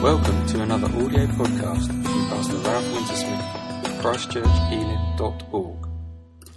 Welcome 0.00 0.46
to 0.46 0.62
another 0.62 0.86
audio 0.86 1.26
podcast 1.26 1.86
from 1.88 2.28
Pastor 2.28 2.56
Ralph 2.58 2.84
Wintersmith, 2.84 4.00
christchurchealing.org. 4.00 5.88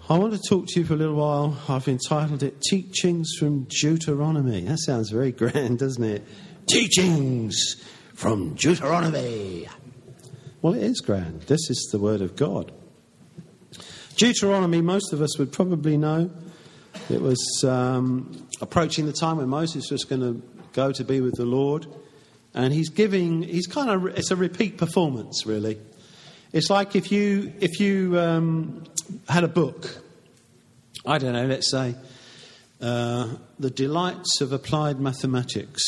I 0.07 0.17
want 0.19 0.33
to 0.33 0.39
talk 0.47 0.67
to 0.67 0.79
you 0.79 0.85
for 0.85 0.93
a 0.93 0.97
little 0.97 1.15
while. 1.15 1.57
I've 1.67 1.87
entitled 1.87 2.43
it 2.43 2.61
Teachings 2.61 3.33
from 3.39 3.63
Deuteronomy. 3.63 4.61
That 4.61 4.77
sounds 4.77 5.09
very 5.09 5.31
grand, 5.31 5.79
doesn't 5.79 6.03
it? 6.03 6.23
Teachings 6.67 7.83
from 8.13 8.53
Deuteronomy. 8.53 9.67
Well, 10.61 10.75
it 10.75 10.83
is 10.83 11.01
grand. 11.01 11.41
This 11.41 11.67
is 11.71 11.89
the 11.91 11.97
Word 11.97 12.21
of 12.21 12.35
God. 12.35 12.71
Deuteronomy, 14.17 14.81
most 14.81 15.13
of 15.13 15.21
us 15.23 15.39
would 15.39 15.51
probably 15.51 15.97
know. 15.97 16.29
It 17.09 17.23
was 17.23 17.65
um, 17.67 18.47
approaching 18.61 19.07
the 19.07 19.13
time 19.13 19.37
when 19.37 19.49
Moses 19.49 19.89
was 19.89 20.03
going 20.03 20.21
to 20.21 20.43
go 20.73 20.91
to 20.91 21.03
be 21.03 21.21
with 21.21 21.37
the 21.37 21.45
Lord. 21.45 21.87
And 22.53 22.73
he's 22.73 22.89
giving, 22.89 23.43
he's 23.43 23.67
kind 23.67 23.89
of, 23.89 24.17
it's 24.17 24.31
a 24.31 24.35
repeat 24.35 24.77
performance, 24.77 25.45
really. 25.45 25.77
It's 26.51 26.69
like 26.69 26.95
if 26.95 27.11
you, 27.11 27.53
if 27.61 27.79
you 27.79 28.19
um, 28.19 28.83
had 29.29 29.45
a 29.45 29.47
book, 29.47 29.97
I 31.05 31.17
don't 31.17 31.33
know, 31.33 31.45
let's 31.45 31.71
say, 31.71 31.95
uh, 32.81 33.29
The 33.57 33.69
Delights 33.69 34.41
of 34.41 34.51
Applied 34.51 34.99
Mathematics. 34.99 35.83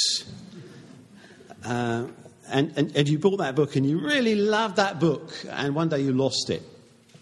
Uh, 1.66 2.08
and, 2.48 2.74
and, 2.78 2.96
and 2.96 3.10
you 3.10 3.20
bought 3.20 3.38
that 3.38 3.56
book 3.56 3.76
and 3.76 3.86
you 3.86 4.00
really 4.00 4.36
loved 4.36 4.78
that 4.78 5.00
book, 5.00 5.34
and 5.50 5.76
one 5.76 5.90
day 5.90 6.00
you 6.00 6.14
lost 6.14 6.50
it. 6.50 6.62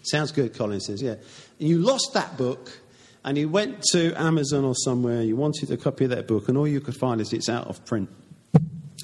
Sounds 0.02 0.30
good, 0.30 0.54
Colin 0.54 0.80
says, 0.80 1.02
yeah. 1.02 1.14
And 1.58 1.68
you 1.68 1.78
lost 1.78 2.10
that 2.14 2.36
book, 2.36 2.78
and 3.24 3.36
you 3.36 3.48
went 3.48 3.82
to 3.92 4.14
Amazon 4.20 4.64
or 4.64 4.74
somewhere, 4.74 5.22
you 5.22 5.34
wanted 5.34 5.70
a 5.72 5.76
copy 5.76 6.04
of 6.04 6.10
that 6.10 6.28
book, 6.28 6.48
and 6.48 6.56
all 6.56 6.68
you 6.68 6.80
could 6.80 6.96
find 6.96 7.20
is 7.20 7.32
it's 7.32 7.48
out 7.48 7.66
of 7.66 7.84
print 7.84 8.08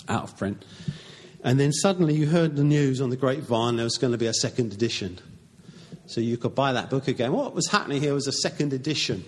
out 0.09 0.25
of 0.25 0.37
print. 0.37 0.65
And 1.45 1.59
then 1.59 1.73
suddenly 1.73 2.15
you 2.15 2.27
heard 2.27 2.57
the 2.57 2.65
news 2.65 3.01
on 3.01 3.11
the 3.11 3.17
grapevine 3.17 3.77
there 3.77 3.85
was 3.85 3.98
going 3.98 4.12
to 4.12 4.19
be 4.19 4.27
a 4.27 4.34
second 4.34 4.73
edition. 4.73 5.19
So 6.06 6.20
you 6.20 6.37
could 6.37 6.55
buy 6.55 6.73
that 6.73 6.91
book 6.91 7.06
again. 7.06 7.33
What 7.33 7.55
was 7.55 7.69
happening 7.69 8.00
here 8.00 8.15
was 8.15 8.27
a 8.27 8.33
second 8.33 8.73
edition. 8.73 9.25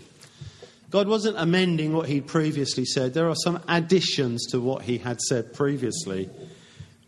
God 0.90 1.06
wasn't 1.06 1.38
amending 1.38 1.92
what 1.92 2.08
he'd 2.08 2.26
previously 2.26 2.84
said, 2.84 3.14
there 3.14 3.28
are 3.28 3.36
some 3.36 3.62
additions 3.68 4.46
to 4.46 4.60
what 4.60 4.82
he 4.82 4.98
had 4.98 5.20
said 5.20 5.52
previously. 5.54 6.28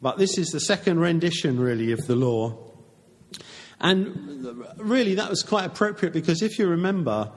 But 0.00 0.18
this 0.18 0.38
is 0.38 0.48
the 0.48 0.60
second 0.60 1.00
rendition, 1.00 1.58
really, 1.58 1.90
of 1.92 2.06
the 2.06 2.14
law. 2.14 2.58
And 3.80 4.64
really, 4.76 5.16
that 5.16 5.28
was 5.28 5.42
quite 5.42 5.64
appropriate 5.64 6.12
because 6.12 6.42
if 6.42 6.58
you 6.58 6.68
remember, 6.68 7.32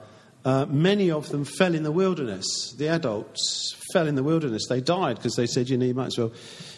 uh, 0.46 0.66
many 0.68 1.10
of 1.10 1.30
them 1.30 1.44
fell 1.44 1.74
in 1.74 1.82
the 1.82 1.92
wilderness. 1.92 2.74
The 2.78 2.88
adults 2.88 3.76
fell 3.92 4.08
in 4.08 4.14
the 4.14 4.24
wilderness. 4.24 4.68
They 4.70 4.80
died 4.80 5.18
because 5.18 5.36
they 5.36 5.48
said, 5.48 5.70
you 5.70 5.78
know, 5.78 5.86
you 5.86 5.96
might 5.96 6.08
as 6.08 6.18
well, 6.20 6.32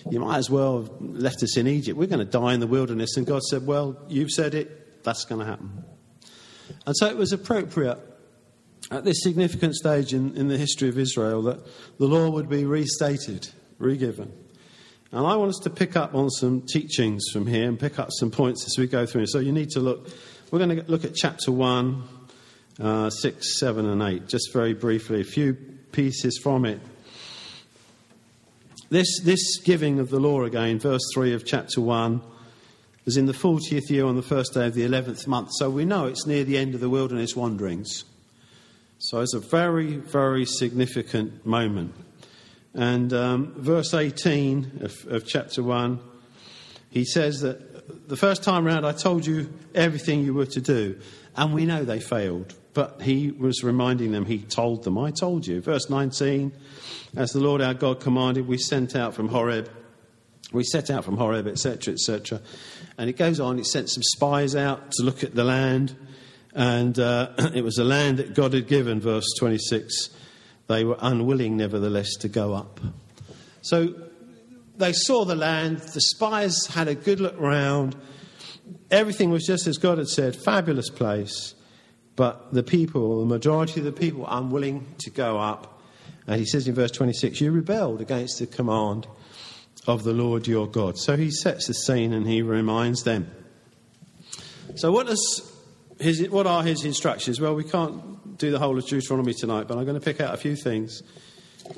you 0.09 0.19
might 0.21 0.37
as 0.37 0.49
well 0.49 0.83
have 0.83 0.91
left 1.01 1.43
us 1.43 1.57
in 1.57 1.67
Egypt. 1.67 1.99
We're 1.99 2.07
going 2.07 2.25
to 2.25 2.25
die 2.25 2.53
in 2.53 2.61
the 2.61 2.67
wilderness. 2.67 3.17
And 3.17 3.27
God 3.27 3.43
said, 3.43 3.67
well, 3.67 3.97
you've 4.07 4.31
said 4.31 4.55
it. 4.55 5.03
That's 5.03 5.25
going 5.25 5.41
to 5.41 5.45
happen. 5.45 5.83
And 6.85 6.95
so 6.97 7.07
it 7.07 7.17
was 7.17 7.33
appropriate 7.33 7.99
at 8.89 9.03
this 9.03 9.21
significant 9.21 9.75
stage 9.75 10.13
in, 10.13 10.35
in 10.37 10.47
the 10.47 10.57
history 10.57 10.87
of 10.87 10.97
Israel 10.97 11.41
that 11.43 11.59
the 11.97 12.07
law 12.07 12.29
would 12.29 12.47
be 12.47 12.63
restated, 12.63 13.49
re-given. 13.79 14.31
And 15.11 15.25
I 15.25 15.35
want 15.35 15.49
us 15.49 15.59
to 15.63 15.69
pick 15.69 15.97
up 15.97 16.15
on 16.15 16.29
some 16.29 16.61
teachings 16.61 17.25
from 17.33 17.47
here 17.47 17.67
and 17.67 17.77
pick 17.77 17.99
up 17.99 18.09
some 18.11 18.31
points 18.31 18.65
as 18.65 18.77
we 18.77 18.87
go 18.87 19.05
through. 19.05 19.27
So 19.27 19.39
you 19.39 19.52
need 19.52 19.69
to 19.71 19.81
look. 19.81 20.09
We're 20.52 20.59
going 20.59 20.77
to 20.77 20.89
look 20.89 21.03
at 21.03 21.15
chapter 21.15 21.52
1, 21.52 22.03
uh, 22.81 23.09
6, 23.09 23.59
7, 23.59 23.86
and 23.86 24.02
8, 24.02 24.28
just 24.28 24.53
very 24.53 24.73
briefly, 24.73 25.22
a 25.22 25.25
few 25.25 25.53
pieces 25.92 26.39
from 26.42 26.66
it. 26.66 26.80
This, 28.89 29.20
this 29.22 29.59
giving 29.59 30.00
of 30.00 30.09
the 30.09 30.20
law 30.20 30.44
again, 30.44 30.80
verse 30.80 31.02
3 31.14 31.33
of 31.33 31.45
chapter 31.45 31.81
1, 31.81 32.22
was 33.03 33.17
in 33.17 33.25
the 33.25 33.33
40th 33.33 33.89
year 33.89 34.05
on 34.05 34.16
the 34.16 34.22
first 34.22 34.53
day 34.53 34.67
of 34.67 34.73
the 34.73 34.86
11th 34.88 35.28
month. 35.28 35.50
So 35.53 35.70
we 35.70 35.86
know 35.86 36.08
it's 36.08 36.28
near 36.28 36.44
the 36.44 36.58
end 36.58 36.75
of 36.75 36.81
the 36.81 36.89
wilderness 36.89 37.36
wanderings. 37.36 38.03
So 38.99 39.21
it's 39.21 39.33
a 39.33 39.39
very, 39.39 39.95
very 39.95 40.45
significant 40.45 41.45
moment. 41.45 41.95
And 42.73 43.11
um, 43.14 43.54
verse 43.58 43.93
18 43.93 44.82
of, 44.82 44.93
of 45.08 45.26
chapter 45.26 45.64
1, 45.64 45.99
he 46.89 47.05
says 47.05 47.42
that 47.42 48.10
the 48.10 48.17
first 48.17 48.43
time 48.43 48.66
round 48.66 48.86
I 48.86 48.92
told 48.92 49.26
you 49.26 49.54
everything 49.73 50.23
you 50.23 50.33
were 50.33 50.45
to 50.45 50.61
do. 50.61 50.99
And 51.36 51.54
we 51.54 51.66
know 51.66 51.83
they 51.83 51.99
failed. 51.99 52.55
But 52.77 53.02
he 53.02 53.32
was 53.32 53.64
reminding 53.64 54.11
them, 54.11 54.27
he 54.27 54.38
told 54.38 54.83
them, 54.83 54.99
I 54.99 55.10
told 55.10 55.48
you. 55.48 55.61
Verse 55.61 55.89
19, 55.89 56.52
as 57.15 57.32
the 57.32 57.39
Lord 57.39 57.60
our 57.60 57.73
God 57.73 57.99
commanded, 57.99 58.48
we 58.48 58.60
sent 58.60 58.95
out 58.95 59.15
from 59.15 59.30
Horeb. 59.30 59.67
We 60.54 60.64
set 60.64 60.92
out 60.92 61.04
from 61.04 61.17
Horeb, 61.17 61.48
etc., 61.48 61.95
etc. 61.95 62.39
And 62.99 63.10
it 63.10 63.17
goes 63.17 63.39
on, 63.39 63.58
it 63.58 63.66
sent 63.66 63.89
some 63.89 64.04
spies 64.04 64.55
out 64.55 64.92
to 64.92 65.04
look 65.04 65.23
at 65.23 65.33
the 65.33 65.43
land. 65.43 65.95
And 66.54 66.99
uh, 66.99 67.32
it 67.55 67.64
was 67.64 67.80
a 67.80 67.83
land 67.83 68.17
that 68.17 68.36
God 68.36 68.54
had 68.54 68.67
given, 68.67 68.99
verse 68.99 69.26
26. 69.39 70.11
They 70.67 70.83
were 70.83 70.98
unwilling, 70.99 71.58
nevertheless, 71.58 72.14
to 72.17 72.27
go 72.27 72.54
up. 72.54 72.80
So 73.64 73.95
they 74.77 74.93
saw 74.93 75.26
the 75.26 75.36
land, 75.36 75.80
the 75.80 76.02
spies 76.02 76.67
had 76.67 76.87
a 76.87 76.93
good 76.93 77.21
look 77.21 77.39
round. 77.39 77.95
Everything 78.92 79.32
was 79.32 79.48
just 79.48 79.66
as 79.66 79.80
God 79.80 79.98
had 79.98 80.10
said, 80.10 80.36
fabulous 80.36 80.92
place. 80.92 81.55
But 82.17 82.52
the 82.52 82.64
people, 82.64 83.20
the 83.20 83.28
majority 83.28 83.80
of 83.80 83.86
the 83.86 83.92
people, 83.94 84.26
are 84.26 84.42
unwilling 84.42 84.86
to 84.98 85.11
go 85.11 85.38
up. 85.38 85.80
And 86.26 86.39
he 86.39 86.45
says 86.45 86.67
in 86.67 86.73
verse 86.73 86.92
26, 86.92 87.39
You 87.39 87.52
rebelled 87.52 88.02
against 88.02 88.39
the 88.39 88.48
command 88.48 89.08
of 89.86 90.04
the 90.04 90.14
Lord 90.14 90.48
your 90.48 90.67
God. 90.67 90.98
So 90.98 91.16
he 91.16 91.30
sets 91.30 91.67
the 91.67 91.76
scene 91.76 92.14
and 92.14 92.28
he 92.28 92.42
reminds 92.42 93.04
them. 93.04 93.32
So, 94.76 94.92
what, 94.92 95.05
does 95.05 95.54
his, 96.00 96.28
what 96.30 96.48
are 96.48 96.64
his 96.64 96.83
instructions? 96.83 97.39
Well, 97.39 97.54
we 97.54 97.64
can't 97.64 98.38
do 98.38 98.49
the 98.49 98.60
whole 98.60 98.78
of 98.78 98.86
Deuteronomy 98.88 99.36
tonight, 99.36 99.67
but 99.67 99.78
I'm 99.78 99.86
going 99.86 99.99
to 99.99 100.04
pick 100.04 100.20
out 100.20 100.34
a 100.34 100.38
few 100.38 100.55
things 100.55 101.04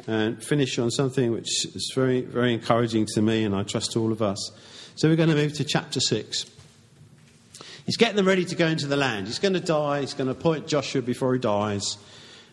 and 0.08 0.42
finish 0.42 0.80
on 0.80 0.90
something 0.90 1.32
which 1.34 1.66
is 1.66 1.92
very, 1.94 2.22
very 2.22 2.54
encouraging 2.54 3.08
to 3.14 3.22
me 3.22 3.44
and 3.44 3.54
I 3.54 3.64
trust 3.64 3.98
all 3.98 4.14
of 4.14 4.22
us. 4.22 4.52
So, 4.96 5.10
we're 5.10 5.18
going 5.18 5.30
to 5.30 5.36
move 5.36 5.54
to 5.56 5.66
chapter 5.66 6.00
6. 6.00 6.46
He's 7.90 7.98
getting 7.98 8.18
them 8.18 8.28
ready 8.28 8.46
to 8.46 8.56
go 8.56 8.68
into 8.68 8.86
the 8.86 8.96
land. 8.96 9.26
He's 9.26 9.40
going 9.40 9.56
to 9.56 9.60
die. 9.60 10.02
He's 10.02 10.14
going 10.14 10.28
to 10.28 10.34
appoint 10.34 10.68
Joshua 10.68 11.02
before 11.02 11.34
he 11.34 11.40
dies. 11.40 11.98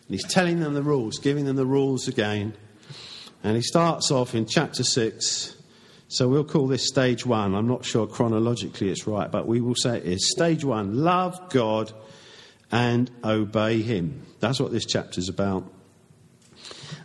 And 0.07 0.15
he's 0.15 0.27
telling 0.27 0.61
them 0.61 0.73
the 0.73 0.81
rules, 0.81 1.19
giving 1.19 1.45
them 1.45 1.57
the 1.57 1.65
rules 1.67 2.07
again. 2.07 2.55
And 3.43 3.55
he 3.55 3.61
starts 3.61 4.09
off 4.09 4.33
in 4.33 4.47
chapter 4.47 4.83
6. 4.83 5.55
So 6.07 6.27
we'll 6.27 6.43
call 6.43 6.65
this 6.65 6.87
stage 6.87 7.23
one. 7.23 7.53
I'm 7.53 7.67
not 7.67 7.85
sure 7.85 8.07
chronologically 8.07 8.89
it's 8.89 9.05
right, 9.05 9.31
but 9.31 9.47
we 9.47 9.61
will 9.61 9.75
say 9.75 9.97
it 9.97 10.05
is. 10.05 10.31
Stage 10.31 10.65
one 10.65 11.03
love 11.03 11.51
God 11.51 11.93
and 12.71 13.11
obey 13.23 13.83
him. 13.83 14.25
That's 14.39 14.59
what 14.59 14.71
this 14.71 14.87
chapter 14.87 15.19
is 15.19 15.29
about. 15.29 15.71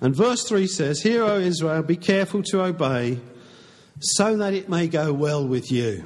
And 0.00 0.16
verse 0.16 0.48
3 0.48 0.66
says, 0.68 1.02
Hear, 1.02 1.22
O 1.24 1.38
Israel, 1.38 1.82
be 1.82 1.96
careful 1.96 2.42
to 2.44 2.62
obey, 2.62 3.20
so 4.00 4.38
that 4.38 4.54
it 4.54 4.70
may 4.70 4.88
go 4.88 5.12
well 5.12 5.46
with 5.46 5.70
you 5.70 6.04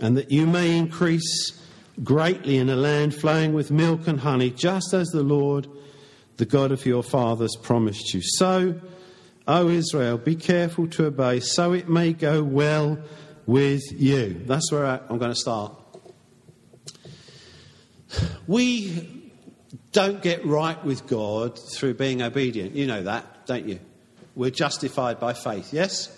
and 0.00 0.16
that 0.16 0.30
you 0.30 0.46
may 0.46 0.76
increase 0.76 1.52
greatly 2.02 2.56
in 2.56 2.68
a 2.70 2.76
land 2.76 3.14
flowing 3.14 3.52
with 3.52 3.70
milk 3.70 4.06
and 4.06 4.20
honey, 4.20 4.50
just 4.50 4.94
as 4.94 5.08
the 5.08 5.22
Lord, 5.22 5.68
the 6.38 6.46
God 6.46 6.72
of 6.72 6.86
your 6.86 7.02
fathers, 7.02 7.56
promised 7.56 8.14
you. 8.14 8.22
So, 8.22 8.80
O 9.46 9.68
Israel, 9.68 10.18
be 10.18 10.36
careful 10.36 10.86
to 10.88 11.06
obey, 11.06 11.40
so 11.40 11.72
it 11.72 11.88
may 11.88 12.12
go 12.12 12.42
well 12.42 12.98
with 13.46 13.82
you. 13.92 14.42
That's 14.46 14.70
where 14.72 14.86
I'm 14.86 15.18
going 15.18 15.32
to 15.32 15.38
start. 15.38 15.76
We 18.46 19.32
don't 19.92 20.22
get 20.22 20.44
right 20.44 20.82
with 20.84 21.06
God 21.06 21.58
through 21.58 21.94
being 21.94 22.22
obedient. 22.22 22.74
You 22.74 22.86
know 22.86 23.02
that, 23.02 23.46
don't 23.46 23.68
you? 23.68 23.80
We're 24.34 24.50
justified 24.50 25.20
by 25.20 25.32
faith, 25.32 25.72
yes? 25.72 26.16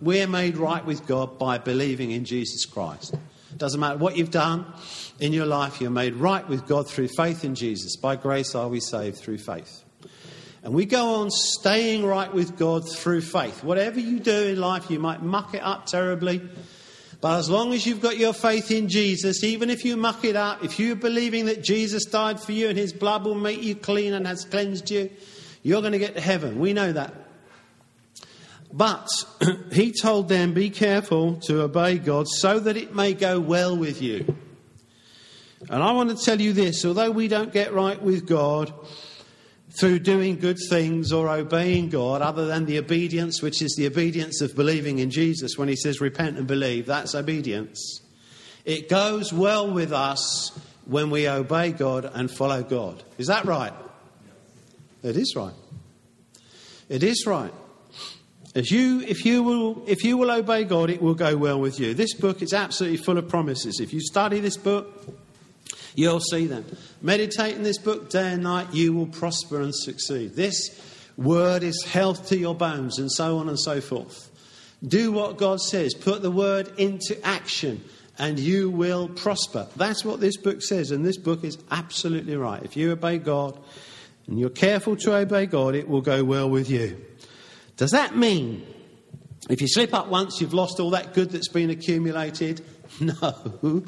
We're 0.00 0.26
made 0.26 0.56
right 0.56 0.84
with 0.84 1.06
God 1.06 1.38
by 1.38 1.58
believing 1.58 2.10
in 2.10 2.24
Jesus 2.24 2.66
Christ. 2.66 3.14
Doesn't 3.56 3.80
matter 3.80 3.96
what 3.96 4.16
you've 4.16 4.30
done 4.30 4.66
in 5.18 5.32
your 5.32 5.46
life, 5.46 5.80
you're 5.80 5.90
made 5.90 6.14
right 6.14 6.46
with 6.46 6.66
God 6.66 6.88
through 6.88 7.08
faith 7.08 7.44
in 7.44 7.54
Jesus. 7.54 7.96
By 7.96 8.16
grace 8.16 8.54
are 8.54 8.68
we 8.68 8.80
saved 8.80 9.16
through 9.16 9.38
faith. 9.38 9.82
And 10.62 10.74
we 10.74 10.84
go 10.84 11.20
on 11.20 11.30
staying 11.30 12.04
right 12.04 12.32
with 12.32 12.56
God 12.56 12.90
through 12.90 13.22
faith. 13.22 13.64
Whatever 13.64 14.00
you 14.00 14.18
do 14.18 14.48
in 14.48 14.60
life, 14.60 14.90
you 14.90 14.98
might 14.98 15.22
muck 15.22 15.54
it 15.54 15.62
up 15.62 15.86
terribly. 15.86 16.42
But 17.20 17.38
as 17.38 17.48
long 17.48 17.72
as 17.72 17.86
you've 17.86 18.02
got 18.02 18.18
your 18.18 18.34
faith 18.34 18.70
in 18.70 18.88
Jesus, 18.88 19.42
even 19.42 19.70
if 19.70 19.84
you 19.84 19.96
muck 19.96 20.24
it 20.24 20.36
up, 20.36 20.62
if 20.62 20.78
you're 20.78 20.96
believing 20.96 21.46
that 21.46 21.62
Jesus 21.64 22.04
died 22.04 22.38
for 22.38 22.52
you 22.52 22.68
and 22.68 22.76
his 22.76 22.92
blood 22.92 23.24
will 23.24 23.34
make 23.34 23.62
you 23.62 23.74
clean 23.74 24.12
and 24.12 24.26
has 24.26 24.44
cleansed 24.44 24.90
you, 24.90 25.08
you're 25.62 25.80
going 25.80 25.92
to 25.92 25.98
get 25.98 26.14
to 26.14 26.20
heaven. 26.20 26.58
We 26.58 26.72
know 26.72 26.92
that. 26.92 27.14
But 28.72 29.08
he 29.72 29.92
told 29.92 30.28
them, 30.28 30.52
Be 30.52 30.70
careful 30.70 31.36
to 31.46 31.62
obey 31.62 31.98
God 31.98 32.28
so 32.28 32.58
that 32.60 32.76
it 32.76 32.94
may 32.94 33.14
go 33.14 33.40
well 33.40 33.76
with 33.76 34.02
you. 34.02 34.36
And 35.68 35.82
I 35.82 35.92
want 35.92 36.16
to 36.16 36.24
tell 36.24 36.40
you 36.40 36.52
this 36.52 36.84
although 36.84 37.10
we 37.10 37.28
don't 37.28 37.52
get 37.52 37.72
right 37.72 38.00
with 38.00 38.26
God 38.26 38.72
through 39.78 39.98
doing 39.98 40.38
good 40.38 40.58
things 40.70 41.12
or 41.12 41.28
obeying 41.28 41.88
God, 41.88 42.22
other 42.22 42.46
than 42.46 42.64
the 42.64 42.78
obedience, 42.78 43.42
which 43.42 43.60
is 43.60 43.74
the 43.76 43.86
obedience 43.86 44.40
of 44.40 44.54
believing 44.54 45.00
in 45.00 45.10
Jesus 45.10 45.58
when 45.58 45.68
he 45.68 45.76
says 45.76 46.00
repent 46.00 46.38
and 46.38 46.46
believe. 46.46 46.86
That's 46.86 47.14
obedience. 47.14 48.00
It 48.64 48.88
goes 48.88 49.32
well 49.32 49.70
with 49.70 49.92
us 49.92 50.58
when 50.86 51.10
we 51.10 51.28
obey 51.28 51.72
God 51.72 52.10
and 52.12 52.30
follow 52.30 52.62
God. 52.62 53.02
Is 53.18 53.26
that 53.26 53.44
right? 53.44 53.72
It 55.02 55.16
is 55.16 55.34
right. 55.36 55.54
It 56.88 57.02
is 57.02 57.26
right. 57.26 57.52
As 58.56 58.70
you, 58.70 59.02
if 59.02 59.26
you 59.26 59.42
will, 59.42 59.82
if 59.86 60.02
you 60.02 60.16
will 60.16 60.30
obey 60.30 60.64
God, 60.64 60.88
it 60.88 61.02
will 61.02 61.14
go 61.14 61.36
well 61.36 61.60
with 61.60 61.78
you. 61.78 61.92
This 61.92 62.14
book 62.14 62.40
is 62.40 62.54
absolutely 62.54 62.96
full 62.96 63.18
of 63.18 63.28
promises. 63.28 63.80
If 63.80 63.92
you 63.92 64.00
study 64.00 64.40
this 64.40 64.56
book, 64.56 65.06
you'll 65.94 66.20
see 66.20 66.46
them. 66.46 66.64
Meditate 67.02 67.54
in 67.54 67.62
this 67.62 67.76
book 67.76 68.08
day 68.08 68.32
and 68.32 68.42
night, 68.42 68.72
you 68.72 68.94
will 68.94 69.08
prosper 69.08 69.60
and 69.60 69.74
succeed. 69.74 70.36
This 70.36 70.70
word 71.18 71.62
is 71.62 71.84
health 71.84 72.28
to 72.28 72.38
your 72.38 72.54
bones, 72.54 72.98
and 72.98 73.12
so 73.12 73.36
on 73.36 73.50
and 73.50 73.60
so 73.60 73.82
forth. 73.82 74.30
Do 74.82 75.12
what 75.12 75.36
God 75.36 75.60
says. 75.60 75.92
Put 75.92 76.22
the 76.22 76.30
word 76.30 76.72
into 76.78 77.22
action, 77.26 77.84
and 78.18 78.38
you 78.38 78.70
will 78.70 79.06
prosper. 79.06 79.66
That's 79.76 80.02
what 80.02 80.20
this 80.20 80.38
book 80.38 80.62
says, 80.62 80.92
and 80.92 81.04
this 81.04 81.18
book 81.18 81.44
is 81.44 81.58
absolutely 81.70 82.36
right. 82.36 82.62
If 82.62 82.74
you 82.74 82.92
obey 82.92 83.18
God 83.18 83.58
and 84.26 84.40
you're 84.40 84.48
careful 84.48 84.96
to 84.96 85.14
obey 85.14 85.44
God, 85.44 85.74
it 85.74 85.86
will 85.86 86.00
go 86.00 86.24
well 86.24 86.48
with 86.48 86.70
you. 86.70 86.96
Does 87.76 87.90
that 87.90 88.16
mean 88.16 88.66
if 89.48 89.60
you 89.60 89.68
slip 89.68 89.94
up 89.94 90.08
once, 90.08 90.40
you've 90.40 90.54
lost 90.54 90.80
all 90.80 90.90
that 90.90 91.14
good 91.14 91.30
that's 91.30 91.48
been 91.48 91.70
accumulated? 91.70 92.64
No. 93.00 93.82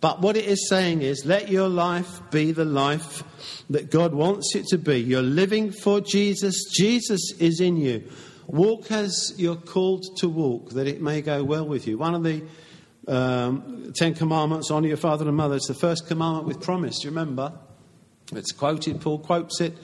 But 0.00 0.20
what 0.20 0.36
it 0.36 0.46
is 0.46 0.68
saying 0.68 1.02
is 1.02 1.26
let 1.26 1.50
your 1.50 1.68
life 1.68 2.20
be 2.30 2.52
the 2.52 2.64
life 2.64 3.24
that 3.68 3.90
God 3.90 4.14
wants 4.14 4.54
it 4.54 4.66
to 4.68 4.78
be. 4.78 5.00
You're 5.00 5.22
living 5.22 5.72
for 5.72 6.00
Jesus, 6.00 6.54
Jesus 6.72 7.32
is 7.38 7.60
in 7.60 7.76
you. 7.76 8.08
Walk 8.46 8.90
as 8.90 9.34
you're 9.36 9.56
called 9.56 10.04
to 10.18 10.28
walk, 10.28 10.70
that 10.70 10.86
it 10.86 11.02
may 11.02 11.20
go 11.20 11.44
well 11.44 11.66
with 11.66 11.86
you. 11.86 11.98
One 11.98 12.14
of 12.14 12.22
the 12.22 12.44
um, 13.08 13.92
Ten 13.94 14.14
Commandments 14.14 14.70
honour 14.70 14.88
your 14.88 14.96
father 14.96 15.26
and 15.26 15.36
mother. 15.36 15.56
It's 15.56 15.68
the 15.68 15.74
first 15.74 16.06
commandment 16.06 16.46
with 16.46 16.60
promise. 16.60 17.00
Do 17.00 17.08
you 17.08 17.10
remember? 17.10 17.52
It's 18.32 18.52
quoted, 18.52 19.00
Paul 19.00 19.18
quotes 19.18 19.60
it 19.60 19.76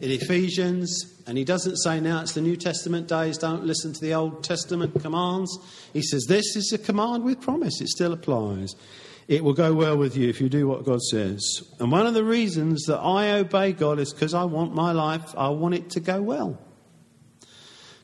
in 0.00 0.10
Ephesians, 0.10 1.22
and 1.26 1.36
he 1.36 1.44
doesn't 1.44 1.76
say 1.76 2.00
now 2.00 2.22
it's 2.22 2.32
the 2.32 2.40
New 2.40 2.56
Testament 2.56 3.06
days, 3.06 3.36
don't 3.36 3.64
listen 3.64 3.92
to 3.92 4.00
the 4.00 4.14
Old 4.14 4.42
Testament 4.42 5.00
commands. 5.00 5.58
He 5.92 6.02
says 6.02 6.24
this 6.26 6.56
is 6.56 6.72
a 6.72 6.78
command 6.78 7.22
with 7.22 7.40
promise, 7.40 7.80
it 7.80 7.88
still 7.88 8.12
applies. 8.12 8.74
It 9.28 9.44
will 9.44 9.52
go 9.52 9.72
well 9.72 9.96
with 9.96 10.16
you 10.16 10.28
if 10.28 10.40
you 10.40 10.48
do 10.48 10.66
what 10.66 10.84
God 10.84 11.00
says. 11.02 11.62
And 11.78 11.92
one 11.92 12.06
of 12.06 12.14
the 12.14 12.24
reasons 12.24 12.86
that 12.86 12.98
I 12.98 13.30
obey 13.38 13.72
God 13.72 14.00
is 14.00 14.12
because 14.12 14.34
I 14.34 14.42
want 14.42 14.74
my 14.74 14.90
life, 14.90 15.34
I 15.36 15.50
want 15.50 15.74
it 15.74 15.90
to 15.90 16.00
go 16.00 16.20
well. 16.20 16.58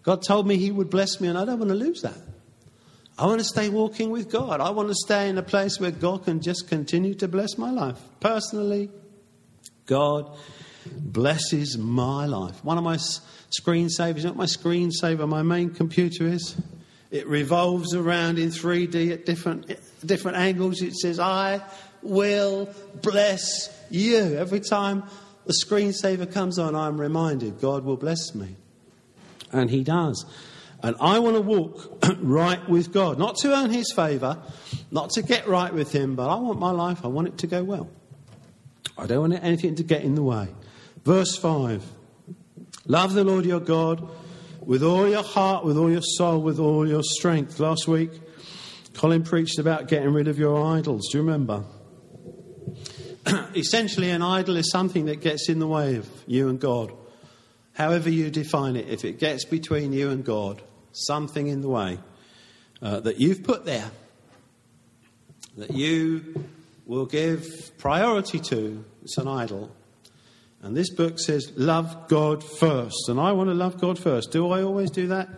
God 0.04 0.22
told 0.22 0.46
me 0.46 0.56
He 0.56 0.70
would 0.70 0.88
bless 0.88 1.20
me, 1.20 1.26
and 1.26 1.36
I 1.36 1.44
don't 1.44 1.58
want 1.58 1.70
to 1.70 1.74
lose 1.74 2.02
that. 2.02 2.16
I 3.18 3.26
want 3.26 3.40
to 3.40 3.44
stay 3.44 3.70
walking 3.70 4.10
with 4.10 4.30
God. 4.30 4.60
I 4.60 4.70
want 4.70 4.88
to 4.88 4.94
stay 4.94 5.28
in 5.28 5.38
a 5.38 5.42
place 5.42 5.80
where 5.80 5.90
God 5.90 6.26
can 6.26 6.40
just 6.42 6.68
continue 6.68 7.14
to 7.14 7.26
bless 7.26 7.56
my 7.56 7.70
life. 7.70 7.98
Personally, 8.20 8.90
God 9.86 10.36
blesses 10.92 11.78
my 11.78 12.26
life. 12.26 12.64
One 12.64 12.78
of 12.78 12.84
my 12.84 12.96
screensavers, 12.96 14.24
not 14.24 14.36
my 14.36 14.44
screensaver, 14.44 15.28
my 15.28 15.42
main 15.42 15.70
computer 15.70 16.26
is. 16.26 16.56
It 17.10 17.26
revolves 17.26 17.94
around 17.94 18.38
in 18.38 18.48
3D 18.48 19.12
at 19.12 19.26
different, 19.26 19.78
different 20.04 20.36
angles. 20.36 20.82
It 20.82 20.94
says, 20.94 21.20
I 21.20 21.62
will 22.02 22.68
bless 23.02 23.74
you. 23.90 24.36
Every 24.36 24.60
time 24.60 25.04
the 25.44 25.54
screensaver 25.64 26.30
comes 26.30 26.58
on, 26.58 26.74
I'm 26.74 27.00
reminded 27.00 27.60
God 27.60 27.84
will 27.84 27.96
bless 27.96 28.34
me. 28.34 28.56
And 29.52 29.70
He 29.70 29.84
does. 29.84 30.26
And 30.82 30.96
I 31.00 31.20
want 31.20 31.36
to 31.36 31.42
walk 31.42 32.04
right 32.18 32.68
with 32.68 32.92
God, 32.92 33.18
not 33.18 33.36
to 33.38 33.54
earn 33.54 33.70
His 33.70 33.92
favour, 33.94 34.38
not 34.90 35.10
to 35.10 35.22
get 35.22 35.46
right 35.46 35.72
with 35.72 35.92
Him, 35.92 36.16
but 36.16 36.28
I 36.28 36.36
want 36.36 36.58
my 36.58 36.72
life, 36.72 37.04
I 37.04 37.08
want 37.08 37.28
it 37.28 37.38
to 37.38 37.46
go 37.46 37.62
well. 37.62 37.88
I 38.98 39.06
don't 39.06 39.30
want 39.30 39.44
anything 39.44 39.74
to 39.76 39.82
get 39.82 40.02
in 40.02 40.14
the 40.14 40.22
way. 40.22 40.48
Verse 41.06 41.36
5 41.36 41.84
Love 42.86 43.14
the 43.14 43.22
Lord 43.22 43.44
your 43.46 43.60
God 43.60 44.08
with 44.60 44.82
all 44.82 45.08
your 45.08 45.22
heart, 45.22 45.64
with 45.64 45.76
all 45.76 45.88
your 45.88 46.02
soul, 46.02 46.42
with 46.42 46.58
all 46.58 46.86
your 46.86 47.04
strength. 47.04 47.60
Last 47.60 47.86
week, 47.86 48.10
Colin 48.92 49.22
preached 49.22 49.60
about 49.60 49.86
getting 49.86 50.12
rid 50.12 50.26
of 50.26 50.36
your 50.36 50.60
idols. 50.60 51.08
Do 51.12 51.18
you 51.18 51.22
remember? 51.22 51.64
Essentially, 53.54 54.10
an 54.10 54.20
idol 54.20 54.56
is 54.56 54.68
something 54.72 55.04
that 55.04 55.20
gets 55.20 55.48
in 55.48 55.60
the 55.60 55.68
way 55.68 55.94
of 55.94 56.08
you 56.26 56.48
and 56.48 56.58
God. 56.58 56.92
However, 57.74 58.10
you 58.10 58.28
define 58.28 58.74
it, 58.74 58.88
if 58.88 59.04
it 59.04 59.20
gets 59.20 59.44
between 59.44 59.92
you 59.92 60.10
and 60.10 60.24
God, 60.24 60.60
something 60.90 61.46
in 61.46 61.60
the 61.60 61.68
way 61.68 62.00
uh, 62.82 62.98
that 62.98 63.20
you've 63.20 63.44
put 63.44 63.64
there, 63.64 63.92
that 65.56 65.70
you 65.70 66.48
will 66.84 67.06
give 67.06 67.78
priority 67.78 68.40
to, 68.40 68.84
it's 69.04 69.18
an 69.18 69.28
idol. 69.28 69.70
And 70.62 70.76
this 70.76 70.90
book 70.90 71.18
says, 71.18 71.52
love 71.56 72.08
God 72.08 72.42
first. 72.42 73.08
And 73.08 73.20
I 73.20 73.32
want 73.32 73.50
to 73.50 73.54
love 73.54 73.80
God 73.80 73.98
first. 73.98 74.32
Do 74.32 74.50
I 74.50 74.62
always 74.62 74.90
do 74.90 75.08
that? 75.08 75.28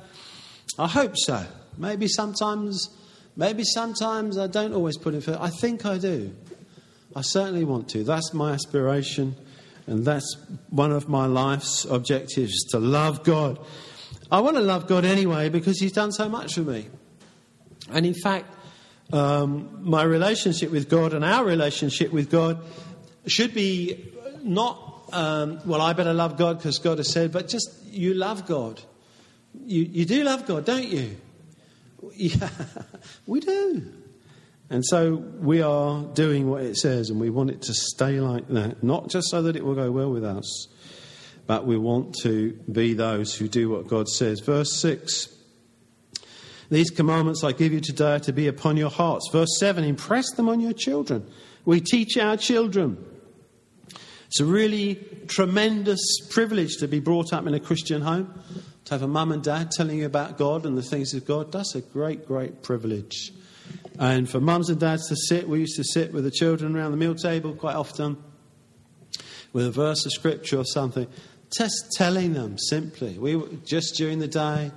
I 0.79 0.89
hope 0.89 1.15
so. 1.17 1.45
Maybe 1.77 2.09
sometimes, 2.09 2.89
maybe 3.37 3.65
sometimes 3.65 4.39
I 4.39 4.47
don't 4.47 4.73
always 4.73 4.97
put 4.97 5.15
Him 5.15 5.21
first. 5.21 5.41
I 5.41 5.51
think 5.51 5.85
I 5.85 5.99
do. 5.99 6.35
I 7.15 7.23
certainly 7.23 7.65
want 7.65 7.89
to. 7.91 8.05
That's 8.05 8.33
my 8.33 8.53
aspiration. 8.53 9.35
And 9.87 10.05
that's 10.05 10.37
one 10.71 10.93
of 10.93 11.09
my 11.09 11.27
life's 11.27 11.85
objectives 11.85 12.65
to 12.71 12.79
love 12.79 13.25
God. 13.25 13.59
I 14.31 14.41
want 14.41 14.57
to 14.57 14.63
love 14.63 14.87
God 14.87 15.05
anyway 15.05 15.49
because 15.49 15.81
He's 15.81 15.93
done 15.93 16.13
so 16.13 16.29
much 16.29 16.55
for 16.55 16.61
me. 16.61 16.89
And 17.91 18.05
in 18.05 18.15
fact, 18.15 18.55
um, 19.13 19.81
my 19.83 20.03
relationship 20.03 20.71
with 20.71 20.89
God 20.89 21.15
and 21.15 21.25
our 21.25 21.45
relationship 21.45 22.13
with 22.13 22.31
God 22.31 22.63
should 23.27 23.55
be 23.55 24.13
not 24.43 24.88
um, 25.13 25.61
well, 25.65 25.81
I 25.81 25.93
better 25.93 26.15
love 26.15 26.37
God 26.37 26.59
because 26.59 26.79
God 26.79 26.99
has 26.99 27.11
said, 27.11 27.33
but 27.33 27.49
just 27.49 27.71
you 27.87 28.15
love 28.15 28.47
God. 28.47 28.81
You, 29.65 29.83
you 29.83 30.05
do 30.05 30.25
love 30.25 30.47
God, 30.47 30.65
don't 30.65 30.89
you? 30.89 31.17
Yeah, 32.15 32.49
we 33.27 33.41
do. 33.41 33.93
And 34.71 34.85
so 34.85 35.17
we 35.17 35.63
are 35.63 36.03
doing 36.15 36.49
what 36.49 36.63
it 36.63 36.77
says, 36.77 37.11
and 37.11 37.19
we 37.19 37.31
want 37.31 37.51
it 37.51 37.63
to 37.63 37.75
stay 37.75 38.21
like 38.21 38.47
that, 38.49 38.83
not 38.83 39.09
just 39.09 39.31
so 39.31 39.43
that 39.43 39.57
it 39.57 39.65
will 39.65 39.75
go 39.75 39.91
well 39.91 40.11
with 40.11 40.25
us, 40.25 40.69
but 41.47 41.67
we 41.67 41.79
want 41.79 42.15
to 42.23 42.53
be 42.71 42.93
those 42.93 43.35
who 43.35 43.49
do 43.49 43.71
what 43.71 43.89
God 43.89 44.09
says. 44.09 44.41
Verse 44.41 44.81
6 44.81 45.29
These 46.71 46.91
commandments 46.91 47.43
I 47.43 47.53
give 47.53 47.73
you 47.73 47.81
today 47.81 48.15
are 48.15 48.21
to 48.21 48.33
be 48.33 48.47
upon 48.47 48.77
your 48.77 48.91
hearts. 48.91 49.29
Verse 49.33 49.59
7 49.59 49.83
Impress 49.85 50.31
them 50.33 50.49
on 50.49 50.61
your 50.61 50.75
children. 50.75 51.27
We 51.65 51.81
teach 51.81 52.19
our 52.19 52.37
children. 52.37 53.05
It's 54.29 54.41
a 54.41 54.45
really 54.45 54.97
tremendous 55.27 56.01
privilege 56.29 56.77
to 56.81 56.89
be 56.89 57.01
brought 57.01 57.33
up 57.33 57.47
in 57.47 57.55
a 57.55 57.61
Christian 57.61 58.03
home, 58.03 58.39
to 58.85 58.95
have 58.95 59.03
a 59.03 59.09
mum 59.09 59.33
and 59.33 59.43
dad 59.43 59.71
telling 59.71 59.99
you 59.99 60.07
about 60.07 60.37
God 60.37 60.67
and 60.67 60.77
the 60.77 60.83
things 60.83 61.15
of 61.15 61.25
God. 61.25 61.51
That's 61.51 61.75
a 61.75 61.81
great, 61.81 62.27
great 62.27 62.63
privilege. 62.63 63.33
And 63.99 64.29
for 64.29 64.39
mums 64.39 64.69
and 64.69 64.79
dads 64.79 65.09
to 65.09 65.17
sit, 65.17 65.49
we 65.49 65.61
used 65.61 65.77
to 65.77 65.85
sit 65.85 66.13
with 66.13 66.25
the 66.25 66.31
children 66.31 66.77
around 66.77 66.91
the 66.91 66.99
meal 66.99 67.15
table 67.15 67.55
quite 67.55 67.75
often 67.75 68.19
with 69.55 69.67
a 69.67 69.71
verse 69.71 70.05
of 70.05 70.13
scripture 70.13 70.59
or 70.59 70.65
something, 70.65 71.07
just 71.57 71.93
telling 71.97 72.35
them 72.35 72.59
simply. 72.59 73.19
We 73.19 73.35
were, 73.35 73.49
just 73.65 73.97
during 73.97 74.19
the 74.19 74.29
day, 74.29 74.71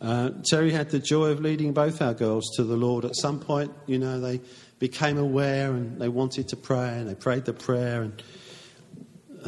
uh, 0.00 0.30
Terry 0.50 0.72
had 0.72 0.90
the 0.90 0.98
joy 0.98 1.26
of 1.26 1.40
leading 1.40 1.72
both 1.72 2.02
our 2.02 2.14
girls 2.14 2.50
to 2.56 2.64
the 2.64 2.76
Lord. 2.76 3.04
At 3.04 3.14
some 3.14 3.38
point, 3.38 3.72
you 3.86 3.98
know, 3.98 4.20
they 4.20 4.40
became 4.80 5.18
aware 5.18 5.70
and 5.70 6.00
they 6.00 6.08
wanted 6.08 6.48
to 6.48 6.56
pray 6.56 6.98
and 6.98 7.08
they 7.08 7.14
prayed 7.14 7.44
the 7.44 7.52
prayer 7.52 8.02
and 8.02 8.20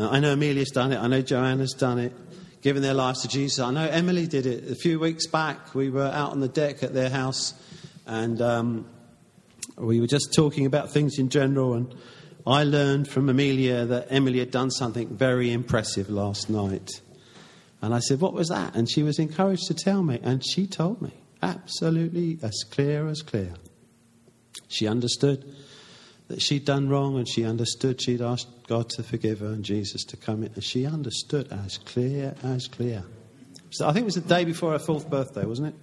uh, 0.00 0.10
I 0.10 0.20
know 0.20 0.32
Amelia's 0.32 0.70
done 0.70 0.92
it. 0.92 0.98
I 0.98 1.06
know 1.06 1.22
Joanna's 1.22 1.74
done 1.74 1.98
it, 1.98 2.12
given 2.62 2.82
their 2.82 2.94
lives 2.94 3.22
to 3.22 3.28
Jesus. 3.28 3.58
I 3.58 3.70
know 3.70 3.86
Emily 3.86 4.26
did 4.26 4.46
it 4.46 4.70
a 4.70 4.74
few 4.74 4.98
weeks 4.98 5.26
back. 5.26 5.74
We 5.74 5.90
were 5.90 6.06
out 6.06 6.32
on 6.32 6.40
the 6.40 6.48
deck 6.48 6.82
at 6.82 6.94
their 6.94 7.10
house, 7.10 7.54
and 8.06 8.40
um, 8.40 8.86
we 9.76 10.00
were 10.00 10.06
just 10.06 10.32
talking 10.34 10.66
about 10.66 10.90
things 10.90 11.18
in 11.18 11.28
general. 11.28 11.74
And 11.74 11.94
I 12.46 12.64
learned 12.64 13.08
from 13.08 13.28
Amelia 13.28 13.84
that 13.86 14.08
Emily 14.10 14.38
had 14.38 14.50
done 14.50 14.70
something 14.70 15.08
very 15.16 15.52
impressive 15.52 16.10
last 16.10 16.48
night. 16.50 16.90
And 17.82 17.94
I 17.94 17.98
said, 18.00 18.20
What 18.20 18.34
was 18.34 18.48
that? 18.48 18.74
And 18.74 18.90
she 18.90 19.02
was 19.02 19.18
encouraged 19.18 19.66
to 19.68 19.74
tell 19.74 20.02
me. 20.02 20.20
And 20.22 20.44
she 20.44 20.66
told 20.66 21.00
me, 21.00 21.12
absolutely 21.42 22.38
as 22.42 22.64
clear 22.70 23.08
as 23.08 23.22
clear. 23.22 23.54
She 24.68 24.86
understood 24.86 25.44
that 26.30 26.40
she'd 26.40 26.64
done 26.64 26.88
wrong 26.88 27.18
and 27.18 27.28
she 27.28 27.44
understood 27.44 28.00
she'd 28.00 28.22
asked 28.22 28.46
God 28.68 28.88
to 28.90 29.02
forgive 29.02 29.40
her 29.40 29.48
and 29.48 29.64
Jesus 29.64 30.04
to 30.04 30.16
come 30.16 30.44
in. 30.44 30.52
And 30.54 30.62
she 30.62 30.86
understood 30.86 31.48
as 31.50 31.76
clear 31.78 32.36
as 32.44 32.68
clear. 32.68 33.02
So 33.70 33.88
I 33.88 33.92
think 33.92 34.04
it 34.04 34.06
was 34.06 34.14
the 34.14 34.20
day 34.20 34.44
before 34.44 34.70
her 34.70 34.78
fourth 34.78 35.10
birthday, 35.10 35.44
wasn't 35.44 35.68
it? 35.68 35.74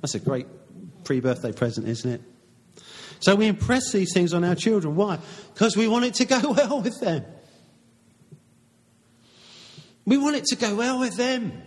That's 0.00 0.14
a 0.14 0.20
great 0.20 0.46
pre 1.04 1.20
birthday 1.20 1.52
present, 1.52 1.86
isn't 1.86 2.10
it? 2.10 2.22
So 3.20 3.34
we 3.34 3.46
impress 3.46 3.92
these 3.92 4.10
things 4.14 4.32
on 4.32 4.42
our 4.42 4.54
children. 4.54 4.96
Why? 4.96 5.18
Because 5.52 5.76
we 5.76 5.86
want 5.86 6.06
it 6.06 6.14
to 6.14 6.24
go 6.24 6.52
well 6.56 6.80
with 6.80 6.98
them. 7.00 7.22
We 10.06 10.16
want 10.16 10.36
it 10.36 10.46
to 10.46 10.56
go 10.56 10.74
well 10.76 10.98
with 10.98 11.16
them. 11.16 11.62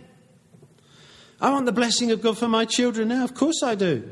I 1.40 1.52
want 1.52 1.66
the 1.66 1.72
blessing 1.72 2.10
of 2.10 2.20
God 2.20 2.36
for 2.36 2.48
my 2.48 2.64
children 2.64 3.08
now. 3.08 3.22
Of 3.22 3.34
course 3.34 3.62
I 3.62 3.76
do. 3.76 4.10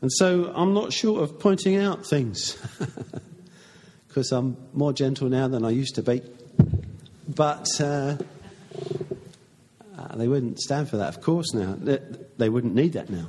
And 0.00 0.12
so 0.12 0.52
I'm 0.54 0.74
not 0.74 0.92
short 0.92 1.22
of 1.22 1.40
pointing 1.40 1.76
out 1.76 2.06
things 2.06 2.56
because 4.08 4.30
I'm 4.30 4.56
more 4.72 4.92
gentle 4.92 5.28
now 5.28 5.48
than 5.48 5.64
I 5.64 5.70
used 5.70 5.96
to 5.96 6.02
be. 6.02 6.22
But 7.28 7.66
uh, 7.80 8.16
uh, 9.96 10.16
they 10.16 10.28
wouldn't 10.28 10.60
stand 10.60 10.88
for 10.88 10.98
that, 10.98 11.08
of 11.16 11.20
course, 11.20 11.52
now. 11.52 11.76
They, 11.78 11.98
they 12.36 12.48
wouldn't 12.48 12.74
need 12.74 12.92
that 12.92 13.10
now. 13.10 13.28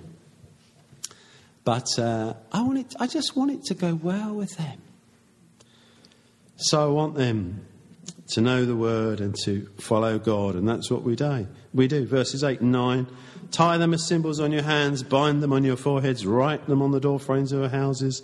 But 1.64 1.88
uh, 1.98 2.34
I, 2.52 2.62
want 2.62 2.80
it, 2.80 2.96
I 3.00 3.08
just 3.08 3.36
want 3.36 3.52
it 3.52 3.64
to 3.66 3.74
go 3.74 3.96
well 3.96 4.34
with 4.34 4.56
them. 4.58 4.82
So 6.56 6.84
I 6.84 6.92
want 6.92 7.16
them 7.16 7.66
to 8.30 8.42
know 8.42 8.66
the 8.66 8.76
word 8.76 9.22
and 9.22 9.36
to 9.46 9.68
follow 9.78 10.20
God, 10.20 10.56
and 10.56 10.68
that's 10.68 10.92
what 10.92 11.04
we 11.04 11.16
do. 11.16 11.48
We 11.74 11.88
do. 11.88 12.06
Verses 12.06 12.44
8 12.44 12.62
and 12.62 12.72
9. 12.72 13.08
Tie 13.52 13.78
them 13.78 13.94
as 13.94 14.08
symbols 14.08 14.40
on 14.40 14.52
your 14.52 14.62
hands, 14.62 15.02
bind 15.02 15.42
them 15.42 15.52
on 15.52 15.64
your 15.64 15.76
foreheads, 15.76 16.26
write 16.26 16.68
them 16.68 16.82
on 16.82 16.92
the 16.92 17.00
door 17.00 17.20
frames 17.20 17.52
of 17.52 17.62
your 17.62 17.70
houses 17.70 18.22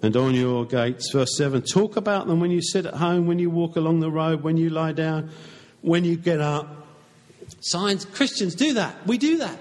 and 0.00 0.16
on 0.16 0.34
your 0.34 0.64
gates. 0.64 1.10
Verse 1.12 1.36
7 1.36 1.62
Talk 1.62 1.96
about 1.96 2.28
them 2.28 2.38
when 2.40 2.50
you 2.50 2.62
sit 2.62 2.86
at 2.86 2.94
home, 2.94 3.26
when 3.26 3.38
you 3.38 3.50
walk 3.50 3.76
along 3.76 4.00
the 4.00 4.10
road, 4.10 4.42
when 4.42 4.56
you 4.56 4.70
lie 4.70 4.92
down, 4.92 5.30
when 5.80 6.04
you 6.04 6.16
get 6.16 6.40
up. 6.40 6.68
Signs, 7.60 8.04
Christians 8.04 8.54
do 8.54 8.74
that. 8.74 9.06
We 9.06 9.18
do 9.18 9.38
that. 9.38 9.58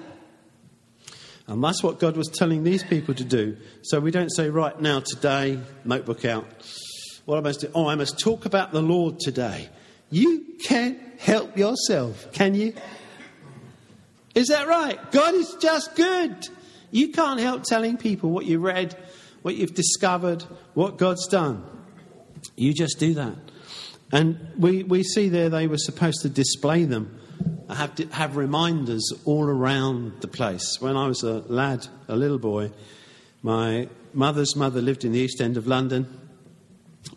And 1.48 1.64
that's 1.64 1.84
what 1.84 2.00
God 2.00 2.16
was 2.16 2.30
telling 2.30 2.64
these 2.64 2.84
people 2.84 3.14
to 3.16 3.24
do. 3.24 3.58
So 3.82 4.00
we 4.00 4.12
don't 4.12 4.30
say, 4.30 4.50
right 4.50 4.80
now, 4.80 5.02
today, 5.02 5.60
notebook 5.84 6.24
out. 6.24 6.46
What 7.26 7.38
I 7.38 7.42
must 7.42 7.62
do? 7.62 7.72
Oh, 7.74 7.88
I 7.88 7.96
must 7.96 8.20
talk 8.20 8.46
about 8.46 8.72
the 8.72 8.82
Lord 8.82 9.20
today. 9.20 9.70
You 10.10 10.46
can't 10.64 11.00
help 11.20 11.58
yourself, 11.58 12.32
can 12.32 12.56
you? 12.56 12.74
Is 14.36 14.48
that 14.48 14.68
right? 14.68 15.12
God 15.12 15.34
is 15.34 15.56
just 15.62 15.96
good. 15.96 16.48
You 16.92 17.10
can't 17.10 17.40
help 17.40 17.64
telling 17.64 17.98
people 17.98 18.30
what 18.30 18.46
you 18.46 18.60
read, 18.60 18.96
what 19.42 19.56
you've 19.56 19.74
discovered, 19.74 20.44
what 20.74 20.98
God's 20.98 21.28
done. 21.28 21.64
You 22.56 22.74
just 22.74 23.00
do 23.00 23.14
that. 23.16 23.36
And 24.12 24.40
we, 24.58 24.84
we 24.84 25.04
see 25.04 25.30
there 25.30 25.50
they 25.50 25.68
were 25.68 25.78
supposed 25.78 26.22
to 26.24 26.30
display 26.30 26.84
them, 26.84 27.20
have, 27.70 27.98
have 28.12 28.36
reminders 28.36 29.14
all 29.26 29.46
around 29.46 30.20
the 30.22 30.28
place. 30.28 30.78
When 30.82 30.98
I 30.98 31.08
was 31.08 31.24
a 31.24 31.40
lad, 31.48 31.88
a 32.10 32.16
little 32.16 32.40
boy, 32.40 32.72
my 33.42 33.88
mother's 34.14 34.56
mother 34.56 34.82
lived 34.82 35.06
in 35.06 35.14
the 35.14 35.20
East 35.20 35.40
End 35.40 35.56
of 35.56 35.68
London, 35.68 36.21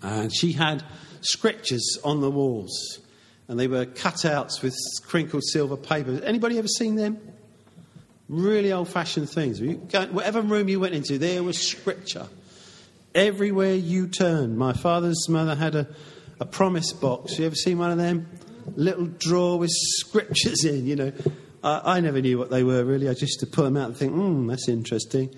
and 0.02 0.34
she 0.34 0.52
had 0.52 0.82
scriptures 1.20 1.98
on 2.04 2.20
the 2.20 2.30
walls 2.30 3.00
and 3.48 3.60
they 3.60 3.68
were 3.68 3.84
cutouts 3.84 4.62
with 4.62 4.74
crinkled 5.06 5.44
silver 5.44 5.76
paper. 5.76 6.20
Anybody 6.24 6.58
ever 6.58 6.68
seen 6.68 6.96
them? 6.96 7.18
Really 8.28 8.72
old 8.72 8.88
fashioned 8.88 9.28
things. 9.28 9.60
whatever 9.60 10.40
room 10.40 10.68
you 10.68 10.80
went 10.80 10.94
into, 10.94 11.18
there 11.18 11.42
was 11.42 11.58
scripture. 11.58 12.26
Everywhere 13.14 13.74
you 13.74 14.08
turned. 14.08 14.56
My 14.56 14.72
father's 14.72 15.28
mother 15.28 15.54
had 15.54 15.74
a, 15.74 15.86
a 16.40 16.46
promise 16.46 16.92
box. 16.92 17.38
You 17.38 17.46
ever 17.46 17.54
seen 17.54 17.78
one 17.78 17.90
of 17.90 17.98
them? 17.98 18.26
Little 18.76 19.06
drawer 19.06 19.58
with 19.58 19.70
scriptures 19.70 20.64
in, 20.64 20.86
you 20.86 20.96
know. 20.96 21.12
I, 21.62 21.96
I 21.96 22.00
never 22.00 22.22
knew 22.22 22.38
what 22.38 22.50
they 22.50 22.64
were 22.64 22.82
really. 22.82 23.10
I 23.10 23.14
just 23.14 23.40
to 23.40 23.46
pull 23.46 23.64
them 23.64 23.76
out 23.76 23.88
and 23.88 23.96
think, 23.96 24.12
hmm, 24.12 24.46
that's 24.46 24.68
interesting. 24.68 25.34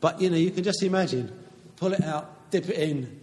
But, 0.00 0.20
you 0.20 0.28
know, 0.28 0.36
you 0.36 0.50
can 0.50 0.64
just 0.64 0.82
imagine 0.82 1.32
pull 1.76 1.92
it 1.92 2.02
out, 2.02 2.50
dip 2.50 2.68
it 2.68 2.76
in, 2.76 3.20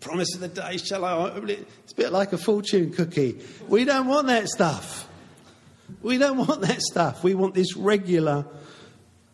promise 0.00 0.34
of 0.34 0.40
the 0.40 0.48
day 0.48 0.76
shall 0.76 1.04
I. 1.04 1.28
It's 1.28 1.92
a 1.92 1.96
bit 1.96 2.12
like 2.12 2.32
a 2.32 2.38
fortune 2.38 2.92
cookie. 2.92 3.40
We 3.68 3.84
don't 3.84 4.06
want 4.06 4.26
that 4.28 4.48
stuff. 4.48 5.08
We 6.02 6.18
don't 6.18 6.38
want 6.38 6.62
that 6.62 6.80
stuff. 6.80 7.22
We 7.22 7.34
want 7.34 7.54
this 7.54 7.76
regular 7.76 8.46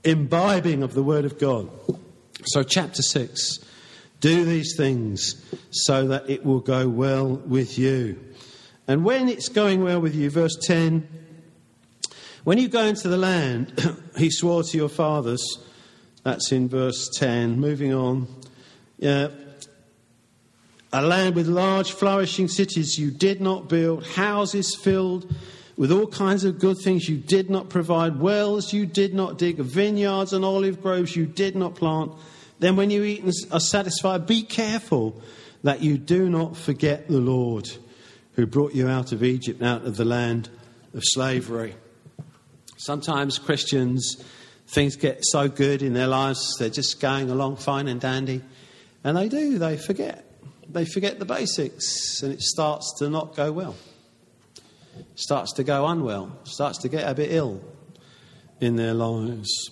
imbibing 0.05 0.83
of 0.83 0.95
the 0.95 1.03
Word 1.03 1.25
of 1.25 1.39
God. 1.39 1.71
So, 2.45 2.63
chapter 2.63 3.03
6 3.03 3.61
do 4.21 4.47
these 4.47 4.75
things 4.77 5.45
so 5.71 6.09
that 6.09 6.31
it 6.31 6.45
will 6.45 6.61
go 6.61 6.89
well 6.89 7.29
with 7.29 7.79
you. 7.79 8.19
And 8.89 9.05
when 9.05 9.29
it's 9.29 9.51
going 9.51 9.83
well 9.83 10.01
with 10.01 10.15
you, 10.15 10.31
verse 10.31 10.57
10 10.63 11.07
when 12.47 12.59
you 12.59 12.69
go 12.69 12.85
into 12.85 13.09
the 13.09 13.17
land 13.17 13.73
he 14.17 14.31
swore 14.31 14.63
to 14.63 14.77
your 14.77 14.89
fathers, 14.89 15.43
that's 16.23 16.53
in 16.53 16.69
verse 16.69 17.11
10. 17.17 17.59
Moving 17.59 17.93
on. 17.93 18.29
Yeah, 18.99 19.31
a 20.97 21.03
land 21.03 21.35
with 21.35 21.47
large, 21.47 21.93
flourishing 21.93 22.49
cities 22.49 22.99
you 22.99 23.11
did 23.11 23.39
not 23.39 23.69
build, 23.69 24.07
houses 24.07 24.75
filled 24.75 25.31
with 25.77 25.93
all 25.93 26.07
kinds 26.07 26.43
of 26.43 26.59
good 26.59 26.79
things 26.83 27.07
you 27.07 27.19
did 27.19 27.51
not 27.51 27.69
provide, 27.69 28.19
wells 28.19 28.73
you 28.73 28.87
did 28.87 29.13
not 29.13 29.37
dig, 29.37 29.59
vineyards 29.59 30.33
and 30.33 30.43
olive 30.43 30.81
groves 30.81 31.15
you 31.15 31.27
did 31.27 31.55
not 31.55 31.75
plant. 31.75 32.13
Then, 32.61 32.77
when 32.77 32.91
you 32.91 33.05
eat 33.05 33.23
and 33.23 33.33
are 33.53 33.61
satisfied, 33.61 34.27
be 34.27 34.43
careful 34.43 35.21
that 35.63 35.83
you 35.83 35.99
do 35.99 36.31
not 36.31 36.57
forget 36.57 37.09
the 37.09 37.21
Lord 37.21 37.69
who 38.33 38.47
brought 38.47 38.75
you 38.75 38.89
out 38.89 39.13
of 39.13 39.23
Egypt, 39.23 39.63
out 39.63 39.85
of 39.85 39.97
the 39.99 40.05
land 40.07 40.49
of 40.95 41.03
slavery. 41.05 41.75
Sometimes 42.79 43.39
Christians, 43.39 44.25
things 44.67 44.97
get 44.97 45.19
so 45.25 45.47
good 45.49 45.83
in 45.83 45.93
their 45.93 46.07
lives, 46.07 46.57
they're 46.59 46.71
just 46.71 47.01
going 47.01 47.31
along 47.31 47.57
fine 47.57 47.87
and 47.87 48.01
dandy. 48.01 48.41
And 49.05 49.15
they 49.15 49.29
do, 49.29 49.59
they 49.59 49.77
forget 49.77 50.26
they 50.69 50.85
forget 50.85 51.19
the 51.19 51.25
basics 51.25 52.23
and 52.23 52.33
it 52.33 52.43
starts 52.43 52.95
to 52.99 53.09
not 53.09 53.35
go 53.37 53.53
well. 53.53 53.77
It 54.99 55.05
Starts 55.15 55.53
to 55.55 55.65
go 55.65 55.87
unwell, 55.87 56.39
it 56.43 56.49
starts 56.49 56.79
to 56.79 56.89
get 56.89 57.09
a 57.09 57.15
bit 57.15 57.33
ill 57.33 57.63
in 58.61 58.77
their 58.77 58.95
lives. 58.95 59.71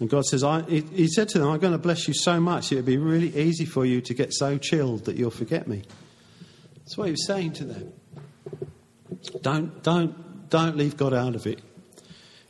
And 0.00 0.08
God 0.08 0.24
says, 0.24 0.44
I, 0.44 0.62
he, 0.62 0.80
he 0.80 1.08
said 1.08 1.28
to 1.30 1.38
them, 1.38 1.48
I'm 1.48 1.58
going 1.58 1.72
to 1.72 1.78
bless 1.78 2.06
you 2.06 2.14
so 2.14 2.40
much, 2.40 2.70
it 2.72 2.76
would 2.76 2.84
be 2.84 2.98
really 2.98 3.36
easy 3.36 3.64
for 3.64 3.84
you 3.84 4.00
to 4.02 4.14
get 4.14 4.32
so 4.32 4.56
chilled 4.56 5.06
that 5.06 5.16
you'll 5.16 5.30
forget 5.30 5.66
me. 5.66 5.82
That's 6.76 6.96
what 6.96 7.06
he 7.06 7.10
was 7.12 7.26
saying 7.26 7.54
to 7.54 7.64
them. 7.64 7.92
Don't, 9.42 9.82
don't, 9.82 10.48
don't 10.48 10.76
leave 10.76 10.96
God 10.96 11.12
out 11.12 11.34
of 11.34 11.46
it, 11.46 11.60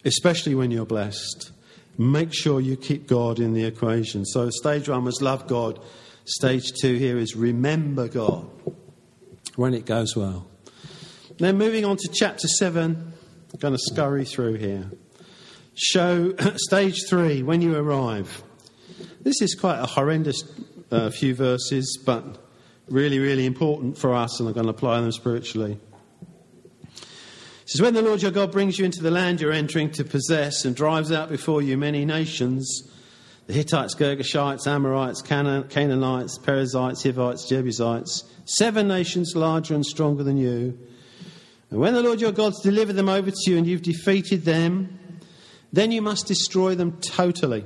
especially 0.04 0.54
when 0.54 0.70
you're 0.70 0.86
blessed. 0.86 1.52
Make 1.96 2.32
sure 2.32 2.60
you 2.60 2.76
keep 2.76 3.08
God 3.08 3.40
in 3.40 3.54
the 3.54 3.64
equation. 3.64 4.24
So, 4.24 4.50
stage 4.50 4.88
one 4.88 5.04
was 5.04 5.20
love 5.20 5.48
God 5.48 5.80
Stage 6.28 6.72
two 6.78 6.96
here 6.96 7.16
is 7.16 7.34
remember 7.34 8.06
God 8.06 8.50
when 9.56 9.72
it 9.72 9.86
goes 9.86 10.14
well. 10.14 10.46
Then 11.38 11.56
moving 11.56 11.86
on 11.86 11.96
to 11.96 12.08
chapter 12.12 12.46
seven, 12.46 13.14
I'm 13.54 13.60
going 13.60 13.72
to 13.72 13.80
scurry 13.80 14.26
through 14.26 14.56
here. 14.56 14.90
Show 15.72 16.34
stage 16.56 17.06
three 17.08 17.42
when 17.42 17.62
you 17.62 17.74
arrive. 17.74 18.42
This 19.22 19.40
is 19.40 19.54
quite 19.54 19.78
a 19.78 19.86
horrendous 19.86 20.42
uh, 20.90 21.08
few 21.08 21.34
verses, 21.34 21.98
but 22.04 22.36
really, 22.90 23.20
really 23.20 23.46
important 23.46 23.96
for 23.96 24.12
us, 24.12 24.38
and 24.38 24.50
I'm 24.50 24.54
going 24.54 24.66
to 24.66 24.70
apply 24.70 25.00
them 25.00 25.12
spiritually. 25.12 25.80
It 26.92 27.00
says, 27.64 27.80
When 27.80 27.94
the 27.94 28.02
Lord 28.02 28.20
your 28.20 28.32
God 28.32 28.52
brings 28.52 28.78
you 28.78 28.84
into 28.84 29.02
the 29.02 29.10
land 29.10 29.40
you're 29.40 29.50
entering 29.50 29.92
to 29.92 30.04
possess 30.04 30.66
and 30.66 30.76
drives 30.76 31.10
out 31.10 31.30
before 31.30 31.62
you 31.62 31.78
many 31.78 32.04
nations, 32.04 32.82
the 33.48 33.54
Hittites, 33.54 33.94
Girgashites, 33.94 34.66
Amorites, 34.66 35.22
Canaanites, 35.22 36.38
Perizzites, 36.38 37.02
Hivites, 37.02 37.48
Jebusites, 37.48 38.24
seven 38.44 38.88
nations 38.88 39.32
larger 39.34 39.74
and 39.74 39.84
stronger 39.84 40.22
than 40.22 40.36
you. 40.36 40.78
And 41.70 41.80
when 41.80 41.94
the 41.94 42.02
Lord 42.02 42.20
your 42.20 42.30
God's 42.30 42.60
delivered 42.60 42.92
them 42.92 43.08
over 43.08 43.30
to 43.30 43.50
you 43.50 43.56
and 43.56 43.66
you've 43.66 43.80
defeated 43.80 44.44
them, 44.44 44.98
then 45.72 45.92
you 45.92 46.02
must 46.02 46.26
destroy 46.26 46.74
them 46.74 46.98
totally. 47.00 47.64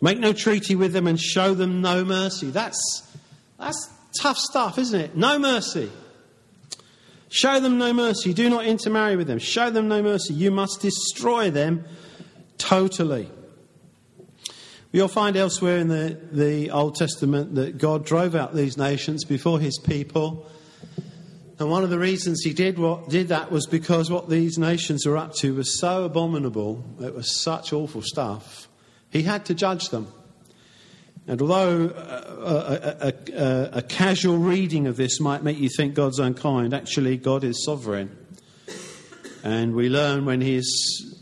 Make 0.00 0.18
no 0.18 0.32
treaty 0.32 0.74
with 0.74 0.92
them 0.92 1.06
and 1.06 1.18
show 1.18 1.54
them 1.54 1.80
no 1.80 2.04
mercy. 2.04 2.50
That's, 2.50 3.08
that's 3.56 3.88
tough 4.20 4.38
stuff, 4.38 4.78
isn't 4.78 5.00
it? 5.00 5.16
No 5.16 5.38
mercy. 5.38 5.92
Show 7.28 7.60
them 7.60 7.78
no 7.78 7.92
mercy. 7.92 8.34
Do 8.34 8.50
not 8.50 8.66
intermarry 8.66 9.14
with 9.14 9.28
them. 9.28 9.38
Show 9.38 9.70
them 9.70 9.86
no 9.86 10.02
mercy. 10.02 10.34
You 10.34 10.50
must 10.50 10.80
destroy 10.80 11.52
them 11.52 11.84
totally. 12.56 13.30
You'll 14.90 15.08
find 15.08 15.36
elsewhere 15.36 15.78
in 15.78 15.88
the, 15.88 16.18
the 16.32 16.70
Old 16.70 16.94
Testament 16.94 17.56
that 17.56 17.76
God 17.76 18.06
drove 18.06 18.34
out 18.34 18.54
these 18.54 18.78
nations 18.78 19.24
before 19.24 19.60
his 19.60 19.78
people. 19.78 20.50
And 21.58 21.70
one 21.70 21.84
of 21.84 21.90
the 21.90 21.98
reasons 21.98 22.42
he 22.42 22.54
did, 22.54 22.78
what, 22.78 23.10
did 23.10 23.28
that 23.28 23.50
was 23.50 23.66
because 23.66 24.10
what 24.10 24.30
these 24.30 24.56
nations 24.56 25.04
were 25.04 25.18
up 25.18 25.34
to 25.36 25.54
was 25.54 25.78
so 25.78 26.04
abominable, 26.04 26.84
it 27.02 27.14
was 27.14 27.38
such 27.42 27.72
awful 27.74 28.00
stuff, 28.00 28.68
he 29.10 29.22
had 29.22 29.44
to 29.46 29.54
judge 29.54 29.90
them. 29.90 30.10
And 31.26 31.42
although 31.42 31.90
a, 31.94 33.08
a, 33.08 33.12
a, 33.36 33.70
a, 33.78 33.82
casual 33.82 34.38
reading 34.38 34.86
of 34.86 34.96
this 34.96 35.20
might 35.20 35.42
make 35.42 35.58
you 35.58 35.68
think 35.68 35.92
God's 35.92 36.18
unkind, 36.18 36.72
actually, 36.72 37.18
God 37.18 37.44
is 37.44 37.62
sovereign. 37.66 38.16
And 39.44 39.74
we 39.74 39.90
learn 39.90 40.24
when 40.24 40.40
He's 40.40 41.17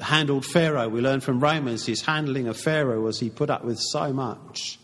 handled 0.00 0.44
Pharaoh. 0.46 0.88
We 0.88 1.00
learn 1.00 1.20
from 1.20 1.40
Romans 1.40 1.86
his 1.86 2.02
handling 2.02 2.48
of 2.48 2.56
Pharaoh 2.56 3.00
was 3.00 3.20
he 3.20 3.30
put 3.30 3.50
up 3.50 3.64
with 3.64 3.78
so 3.78 4.12
much 4.12 4.78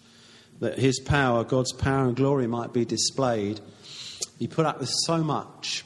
that 0.61 0.79
his 0.79 1.01
power, 1.01 1.45
God's 1.45 1.73
power 1.73 2.07
and 2.07 2.17
glory, 2.17 2.47
might 2.47 2.73
be 2.73 2.85
displayed 2.85 3.61
He 4.39 4.49
put 4.49 4.67
up 4.67 4.81
with 4.81 4.91
so 5.05 5.23
much. 5.23 5.85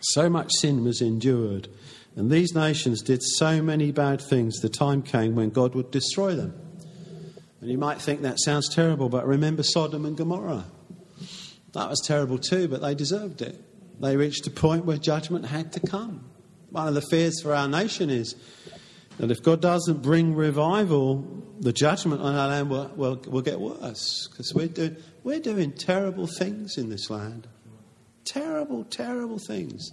So 0.00 0.28
much 0.28 0.50
sin 0.58 0.84
was 0.84 1.00
endured. 1.00 1.68
And 2.16 2.30
these 2.30 2.54
nations 2.54 3.02
did 3.02 3.22
so 3.22 3.62
many 3.62 3.92
bad 3.92 4.20
things, 4.20 4.60
the 4.60 4.68
time 4.68 5.02
came 5.02 5.34
when 5.34 5.50
God 5.50 5.74
would 5.74 5.90
destroy 5.90 6.34
them. 6.34 6.54
And 7.60 7.70
you 7.70 7.78
might 7.78 8.00
think 8.00 8.22
that 8.22 8.40
sounds 8.40 8.74
terrible, 8.74 9.08
but 9.08 9.26
remember 9.26 9.62
Sodom 9.62 10.04
and 10.04 10.16
Gomorrah. 10.16 10.64
That 11.72 11.88
was 11.88 12.02
terrible 12.04 12.38
too, 12.38 12.66
but 12.68 12.80
they 12.80 12.94
deserved 12.94 13.42
it. 13.42 13.60
They 14.00 14.16
reached 14.16 14.46
a 14.46 14.50
point 14.50 14.86
where 14.86 14.96
judgment 14.96 15.46
had 15.46 15.72
to 15.74 15.80
come. 15.80 16.24
One 16.70 16.88
of 16.88 16.94
the 16.94 17.02
fears 17.02 17.42
for 17.42 17.54
our 17.54 17.68
nation 17.68 18.10
is 18.10 18.34
that 19.18 19.30
if 19.30 19.42
God 19.42 19.60
doesn't 19.60 20.02
bring 20.02 20.34
revival, 20.34 21.44
the 21.60 21.72
judgment 21.72 22.22
on 22.22 22.34
our 22.34 22.48
land 22.48 22.70
will, 22.70 22.90
will, 22.96 23.16
will 23.26 23.42
get 23.42 23.60
worse 23.60 24.28
because 24.30 24.54
we're 24.54 24.68
doing, 24.68 24.96
we're 25.24 25.40
doing 25.40 25.72
terrible 25.72 26.26
things 26.26 26.78
in 26.78 26.88
this 26.88 27.10
land. 27.10 27.46
Terrible, 28.24 28.84
terrible 28.84 29.38
things. 29.38 29.90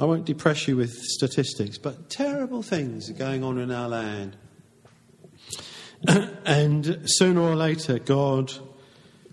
I 0.00 0.04
won't 0.04 0.24
depress 0.24 0.66
you 0.66 0.76
with 0.76 0.92
statistics, 0.92 1.78
but 1.78 2.10
terrible 2.10 2.62
things 2.62 3.08
are 3.10 3.14
going 3.14 3.44
on 3.44 3.58
in 3.58 3.70
our 3.70 3.88
land. 3.88 4.36
and 6.44 7.02
sooner 7.04 7.40
or 7.40 7.54
later, 7.54 7.98
God 7.98 8.52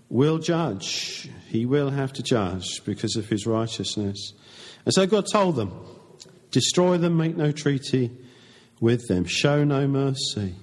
will 0.08 0.38
judge. 0.38 1.28
He 1.48 1.66
will 1.66 1.90
have 1.90 2.12
to 2.14 2.22
judge 2.22 2.84
because 2.84 3.16
of 3.16 3.28
his 3.28 3.46
righteousness. 3.46 4.34
And 4.84 4.94
so 4.94 5.06
God 5.06 5.26
told 5.32 5.56
them, 5.56 5.72
destroy 6.50 6.98
them, 6.98 7.16
make 7.16 7.36
no 7.36 7.52
treaty 7.52 8.10
with 8.80 9.06
them, 9.08 9.24
show 9.24 9.64
no 9.64 9.86
mercy. 9.86 10.54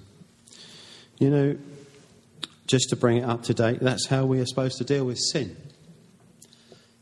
You 1.18 1.30
know, 1.30 1.58
just 2.66 2.90
to 2.90 2.96
bring 2.96 3.18
it 3.18 3.24
up 3.24 3.44
to 3.44 3.54
date, 3.54 3.80
that's 3.80 4.06
how 4.06 4.26
we 4.26 4.40
are 4.40 4.46
supposed 4.46 4.78
to 4.78 4.84
deal 4.84 5.04
with 5.04 5.18
sin. 5.18 5.56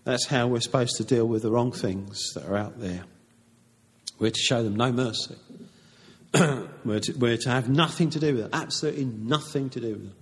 That's 0.04 0.26
how 0.26 0.46
we're 0.46 0.60
supposed 0.60 0.96
to 0.98 1.04
deal 1.04 1.26
with 1.26 1.42
the 1.42 1.50
wrong 1.50 1.72
things 1.72 2.32
that 2.34 2.46
are 2.46 2.56
out 2.56 2.78
there. 2.78 3.02
We're 4.18 4.30
to 4.30 4.40
show 4.40 4.62
them 4.62 4.76
no 4.76 4.92
mercy. 4.92 5.34
we're, 6.84 7.00
to, 7.00 7.12
we're 7.18 7.36
to 7.38 7.50
have 7.50 7.68
nothing 7.68 8.10
to 8.10 8.20
do 8.20 8.34
with 8.34 8.42
them, 8.42 8.50
absolutely 8.52 9.04
nothing 9.04 9.68
to 9.70 9.80
do 9.80 9.92
with 9.92 10.02
them. 10.02 10.14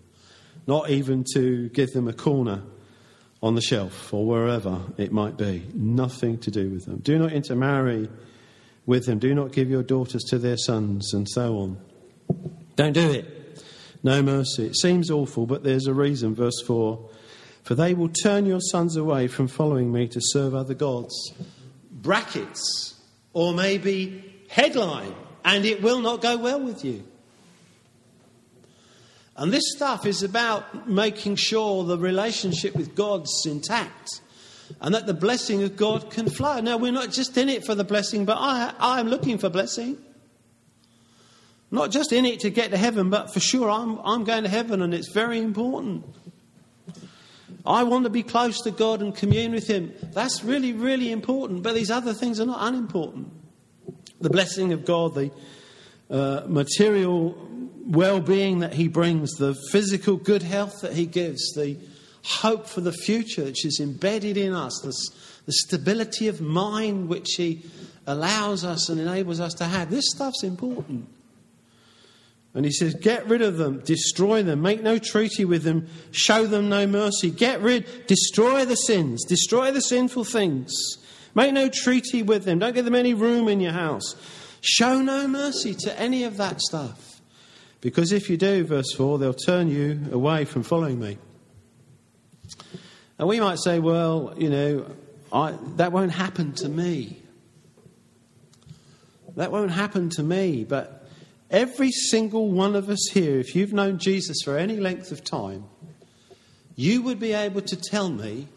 Not 0.66 0.88
even 0.88 1.24
to 1.34 1.68
give 1.68 1.90
them 1.92 2.08
a 2.08 2.14
corner 2.14 2.62
on 3.42 3.54
the 3.54 3.60
shelf 3.60 4.14
or 4.14 4.24
wherever 4.24 4.80
it 4.96 5.12
might 5.12 5.36
be. 5.36 5.66
Nothing 5.74 6.38
to 6.38 6.50
do 6.50 6.70
with 6.70 6.86
them. 6.86 7.00
Do 7.00 7.18
not 7.18 7.32
intermarry 7.32 8.08
with 8.86 9.06
them. 9.06 9.18
Do 9.18 9.34
not 9.34 9.52
give 9.52 9.70
your 9.70 9.82
daughters 9.82 10.22
to 10.24 10.38
their 10.38 10.56
sons, 10.56 11.12
and 11.14 11.28
so 11.28 11.58
on. 11.58 11.78
Don't 12.76 12.92
do 12.92 13.10
it. 13.10 13.62
No 14.02 14.22
mercy. 14.22 14.66
It 14.66 14.76
seems 14.76 15.10
awful, 15.10 15.46
but 15.46 15.62
there's 15.62 15.86
a 15.86 15.94
reason. 15.94 16.34
Verse 16.34 16.60
4 16.66 17.10
for 17.64 17.74
they 17.74 17.94
will 17.94 18.10
turn 18.10 18.44
your 18.44 18.60
sons 18.60 18.94
away 18.94 19.26
from 19.26 19.48
following 19.48 19.90
me 19.90 20.06
to 20.08 20.20
serve 20.22 20.54
other 20.54 20.74
gods. 20.74 21.32
Brackets, 21.90 22.94
or 23.32 23.54
maybe 23.54 24.44
headline, 24.48 25.14
and 25.44 25.64
it 25.64 25.82
will 25.82 26.00
not 26.00 26.20
go 26.20 26.36
well 26.36 26.60
with 26.60 26.84
you. 26.84 27.04
And 29.36 29.50
this 29.50 29.64
stuff 29.74 30.04
is 30.04 30.22
about 30.22 30.88
making 30.88 31.36
sure 31.36 31.84
the 31.84 31.98
relationship 31.98 32.76
with 32.76 32.94
God's 32.94 33.46
intact 33.46 34.20
and 34.80 34.94
that 34.94 35.06
the 35.06 35.14
blessing 35.14 35.62
of 35.62 35.76
God 35.76 36.10
can 36.10 36.28
flow. 36.28 36.60
Now, 36.60 36.76
we're 36.76 36.92
not 36.92 37.10
just 37.10 37.36
in 37.36 37.48
it 37.48 37.64
for 37.64 37.74
the 37.74 37.84
blessing, 37.84 38.24
but 38.24 38.36
I, 38.38 38.72
I'm 38.78 39.08
looking 39.08 39.38
for 39.38 39.48
blessing. 39.48 39.98
Not 41.70 41.90
just 41.90 42.12
in 42.12 42.24
it 42.24 42.40
to 42.40 42.50
get 42.50 42.70
to 42.70 42.76
heaven, 42.76 43.10
but 43.10 43.32
for 43.32 43.40
sure 43.40 43.70
I'm, 43.70 43.98
I'm 44.04 44.24
going 44.24 44.44
to 44.44 44.48
heaven 44.48 44.82
and 44.82 44.94
it's 44.94 45.08
very 45.08 45.38
important. 45.38 46.04
I 47.66 47.82
want 47.82 48.04
to 48.04 48.10
be 48.10 48.22
close 48.22 48.60
to 48.62 48.70
God 48.70 49.00
and 49.00 49.14
commune 49.14 49.52
with 49.52 49.66
Him. 49.66 49.94
That's 50.12 50.44
really, 50.44 50.72
really 50.72 51.10
important. 51.10 51.62
But 51.62 51.74
these 51.74 51.90
other 51.90 52.12
things 52.12 52.38
are 52.38 52.46
not 52.46 52.58
unimportant. 52.60 53.28
The 54.20 54.28
blessing 54.28 54.72
of 54.72 54.84
God, 54.84 55.14
the 55.14 55.30
uh, 56.10 56.42
material 56.46 57.36
well 57.86 58.20
being 58.20 58.58
that 58.60 58.74
He 58.74 58.88
brings, 58.88 59.32
the 59.32 59.54
physical 59.72 60.16
good 60.16 60.42
health 60.42 60.82
that 60.82 60.92
He 60.92 61.06
gives, 61.06 61.52
the 61.54 61.78
hope 62.24 62.66
for 62.66 62.80
the 62.80 62.92
future 62.92 63.44
which 63.44 63.64
is 63.64 63.80
embedded 63.80 64.36
in 64.36 64.52
us, 64.52 64.80
the, 64.82 64.92
the 65.46 65.52
stability 65.52 66.28
of 66.28 66.40
mind 66.40 67.08
which 67.08 67.34
He 67.36 67.62
allows 68.06 68.64
us 68.64 68.88
and 68.88 69.00
enables 69.00 69.40
us 69.40 69.54
to 69.54 69.64
have. 69.64 69.90
This 69.90 70.10
stuff's 70.10 70.42
important. 70.42 71.08
And 72.54 72.64
he 72.64 72.70
says, 72.70 72.94
Get 72.94 73.26
rid 73.28 73.42
of 73.42 73.56
them, 73.56 73.80
destroy 73.80 74.42
them, 74.42 74.62
make 74.62 74.82
no 74.82 74.98
treaty 74.98 75.44
with 75.44 75.64
them, 75.64 75.88
show 76.12 76.46
them 76.46 76.68
no 76.68 76.86
mercy. 76.86 77.30
Get 77.30 77.60
rid, 77.60 78.06
destroy 78.06 78.64
the 78.64 78.76
sins, 78.76 79.24
destroy 79.24 79.72
the 79.72 79.80
sinful 79.80 80.24
things. 80.24 80.72
Make 81.34 81.52
no 81.52 81.68
treaty 81.68 82.22
with 82.22 82.44
them, 82.44 82.60
don't 82.60 82.74
give 82.74 82.84
them 82.84 82.94
any 82.94 83.12
room 83.12 83.48
in 83.48 83.60
your 83.60 83.72
house. 83.72 84.14
Show 84.60 85.02
no 85.02 85.26
mercy 85.26 85.74
to 85.80 86.00
any 86.00 86.24
of 86.24 86.36
that 86.36 86.60
stuff. 86.60 87.20
Because 87.80 88.12
if 88.12 88.30
you 88.30 88.36
do, 88.36 88.64
verse 88.64 88.94
4, 88.94 89.18
they'll 89.18 89.34
turn 89.34 89.68
you 89.68 90.00
away 90.10 90.44
from 90.44 90.62
following 90.62 90.98
me. 90.98 91.18
And 93.18 93.28
we 93.28 93.40
might 93.40 93.58
say, 93.58 93.78
well, 93.78 94.34
you 94.36 94.50
know, 94.50 94.86
I, 95.32 95.54
that 95.76 95.92
won't 95.92 96.12
happen 96.12 96.52
to 96.54 96.68
me. 96.68 97.22
That 99.36 99.50
won't 99.50 99.70
happen 99.70 100.10
to 100.10 100.22
me, 100.22 100.64
but 100.64 101.04
Every 101.54 101.92
single 101.92 102.50
one 102.50 102.74
of 102.74 102.88
us 102.88 103.10
here, 103.12 103.38
if 103.38 103.54
you've 103.54 103.72
known 103.72 103.98
Jesus 103.98 104.38
for 104.44 104.58
any 104.58 104.76
length 104.76 105.12
of 105.12 105.22
time, 105.22 105.66
you 106.74 107.02
would 107.02 107.20
be 107.20 107.32
able 107.32 107.60
to 107.60 107.76
tell 107.76 108.08
me 108.08 108.48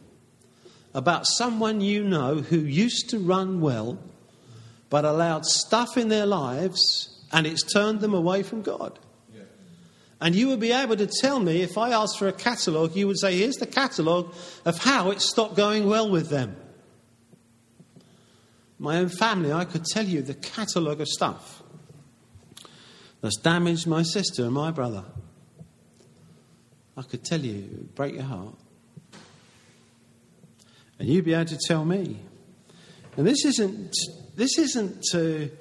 about 0.96 1.28
someone 1.28 1.80
you 1.80 2.04
know 2.04 2.38
who 2.38 2.58
used 2.58 3.10
to 3.12 3.20
run 3.20 3.62
well 3.62 4.00
but 4.90 5.06
allowed 5.06 5.46
stuff 5.46 5.96
in 5.96 6.08
their 6.08 6.26
lives 6.26 7.24
and 7.32 7.46
it's 7.46 7.62
turned 7.72 8.00
them 8.00 8.16
away 8.16 8.42
from 8.42 8.64
God. 8.64 8.98
And 10.20 10.34
you 10.36 10.48
would 10.48 10.60
be 10.60 10.72
able 10.72 10.98
to 10.98 11.08
tell 11.08 11.40
me, 11.40 11.62
if 11.62 11.78
I 11.78 11.92
asked 11.92 12.18
for 12.18 12.28
a 12.28 12.34
catalogue, 12.34 12.96
you 12.96 13.08
would 13.08 13.20
say, 13.20 13.38
here's 13.38 13.58
the 13.58 13.68
catalogue 13.68 14.34
of 14.66 14.80
how 14.80 15.12
it 15.12 15.22
stopped 15.22 15.56
going 15.56 15.88
well 15.88 16.10
with 16.10 16.30
them. 16.30 16.56
My 18.80 18.98
own 18.98 19.10
family, 19.10 19.54
I 19.54 19.66
could 19.66 19.86
tell 19.86 20.06
you 20.06 20.22
the 20.22 20.34
catalogue 20.34 21.02
of 21.02 21.08
stuff 21.08 21.62
that's 23.22 23.38
damaged 23.38 23.88
my 23.88 24.04
sister 24.04 24.44
and 24.46 24.54
my 24.54 24.72
brother. 24.72 25.04
I 26.96 27.04
could 27.04 27.24
tell 27.24 27.40
you, 27.40 27.56
it 27.56 27.78
would 27.78 27.96
break 27.96 28.16
your 28.16 28.24
heart. 28.24 28.56
And 31.00 31.08
you'd 31.08 31.26
be 31.26 31.34
able 31.34 31.46
to 31.46 31.60
tell 31.68 31.86
me. 31.86 32.20
And 33.18 33.28
this 33.28 33.46
isn't, 33.46 33.96
this 34.36 34.58
isn't 34.58 35.04
to, 35.12 35.52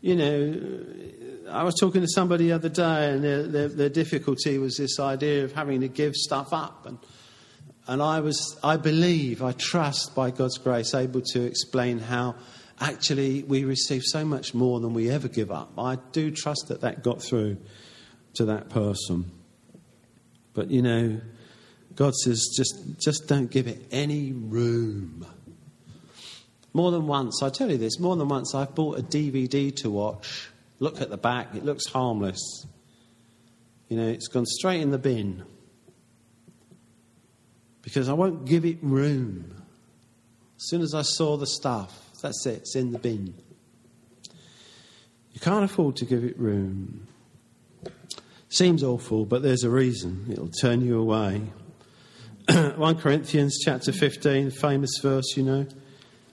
you 0.00 0.14
know, 0.14 0.84
I 1.48 1.62
was 1.62 1.74
talking 1.74 2.00
to 2.00 2.08
somebody 2.08 2.46
the 2.46 2.52
other 2.52 2.68
day, 2.68 3.10
and 3.10 3.22
their, 3.22 3.42
their, 3.44 3.68
their, 3.68 3.88
difficulty 3.88 4.58
was 4.58 4.76
this 4.76 4.98
idea 4.98 5.44
of 5.44 5.52
having 5.52 5.80
to 5.80 5.88
give 5.88 6.14
stuff 6.14 6.52
up. 6.52 6.86
And, 6.86 6.98
and 7.86 8.02
I 8.02 8.20
was, 8.20 8.58
I 8.64 8.76
believe, 8.76 9.42
I 9.42 9.52
trust 9.52 10.14
by 10.14 10.30
God's 10.30 10.58
grace, 10.58 10.94
able 10.94 11.22
to 11.32 11.42
explain 11.42 11.98
how 11.98 12.34
actually 12.80 13.42
we 13.44 13.64
receive 13.64 14.02
so 14.04 14.24
much 14.24 14.54
more 14.54 14.80
than 14.80 14.92
we 14.92 15.10
ever 15.10 15.28
give 15.28 15.50
up. 15.50 15.72
I 15.78 15.98
do 16.12 16.30
trust 16.30 16.66
that 16.68 16.80
that 16.80 17.02
got 17.02 17.22
through 17.22 17.58
to 18.34 18.46
that 18.46 18.68
person. 18.68 19.30
But 20.52 20.70
you 20.70 20.82
know, 20.82 21.20
God 21.94 22.14
says 22.14 22.48
just, 22.56 22.98
just 22.98 23.28
don't 23.28 23.50
give 23.50 23.66
it 23.66 23.86
any 23.90 24.32
room. 24.32 25.26
More 26.72 26.90
than 26.90 27.06
once, 27.06 27.42
I 27.42 27.48
tell 27.48 27.70
you 27.70 27.78
this, 27.78 27.98
more 27.98 28.16
than 28.16 28.28
once 28.28 28.54
I've 28.54 28.74
bought 28.74 28.98
a 28.98 29.02
DVD 29.02 29.74
to 29.76 29.90
watch. 29.90 30.50
Look 30.78 31.00
at 31.00 31.10
the 31.10 31.16
back, 31.16 31.54
it 31.54 31.64
looks 31.64 31.86
harmless. 31.86 32.66
You 33.88 33.96
know, 33.96 34.08
it's 34.08 34.28
gone 34.28 34.46
straight 34.46 34.80
in 34.80 34.90
the 34.90 34.98
bin. 34.98 35.44
Because 37.82 38.08
I 38.08 38.12
won't 38.12 38.46
give 38.46 38.64
it 38.64 38.78
room. 38.82 39.54
As 40.56 40.68
soon 40.68 40.82
as 40.82 40.94
I 40.94 41.02
saw 41.02 41.36
the 41.36 41.46
stuff, 41.46 42.10
that's 42.20 42.44
it, 42.46 42.58
it's 42.58 42.76
in 42.76 42.92
the 42.92 42.98
bin. 42.98 43.34
You 45.32 45.40
can't 45.40 45.64
afford 45.64 45.96
to 45.96 46.04
give 46.04 46.24
it 46.24 46.38
room. 46.38 47.06
Seems 48.48 48.82
awful, 48.82 49.26
but 49.26 49.42
there's 49.42 49.64
a 49.64 49.70
reason. 49.70 50.26
It'll 50.30 50.48
turn 50.48 50.80
you 50.80 50.98
away. 50.98 51.42
1 52.50 52.96
Corinthians 52.98 53.58
chapter 53.62 53.92
15, 53.92 54.50
famous 54.50 54.98
verse, 55.02 55.36
you 55.36 55.42
know, 55.42 55.66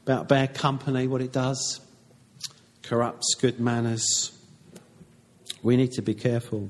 about 0.04 0.28
bad 0.28 0.54
company, 0.54 1.08
what 1.08 1.22
it 1.22 1.32
does. 1.32 1.82
Corrupts 2.82 3.36
good 3.36 3.60
manners. 3.60 4.33
We 5.64 5.78
need 5.78 5.94
to 5.94 6.02
be 6.02 6.14
careful. 6.14 6.70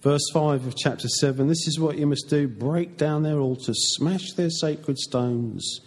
Verse 0.00 0.28
5 0.32 0.66
of 0.66 0.76
chapter 0.76 1.08
7 1.08 1.46
this 1.46 1.66
is 1.66 1.78
what 1.78 1.96
you 1.96 2.06
must 2.06 2.28
do 2.28 2.48
break 2.48 2.98
down 2.98 3.22
their 3.22 3.38
altars, 3.38 3.94
smash 3.94 4.32
their 4.32 4.50
sacred 4.50 4.98
stones 4.98 5.80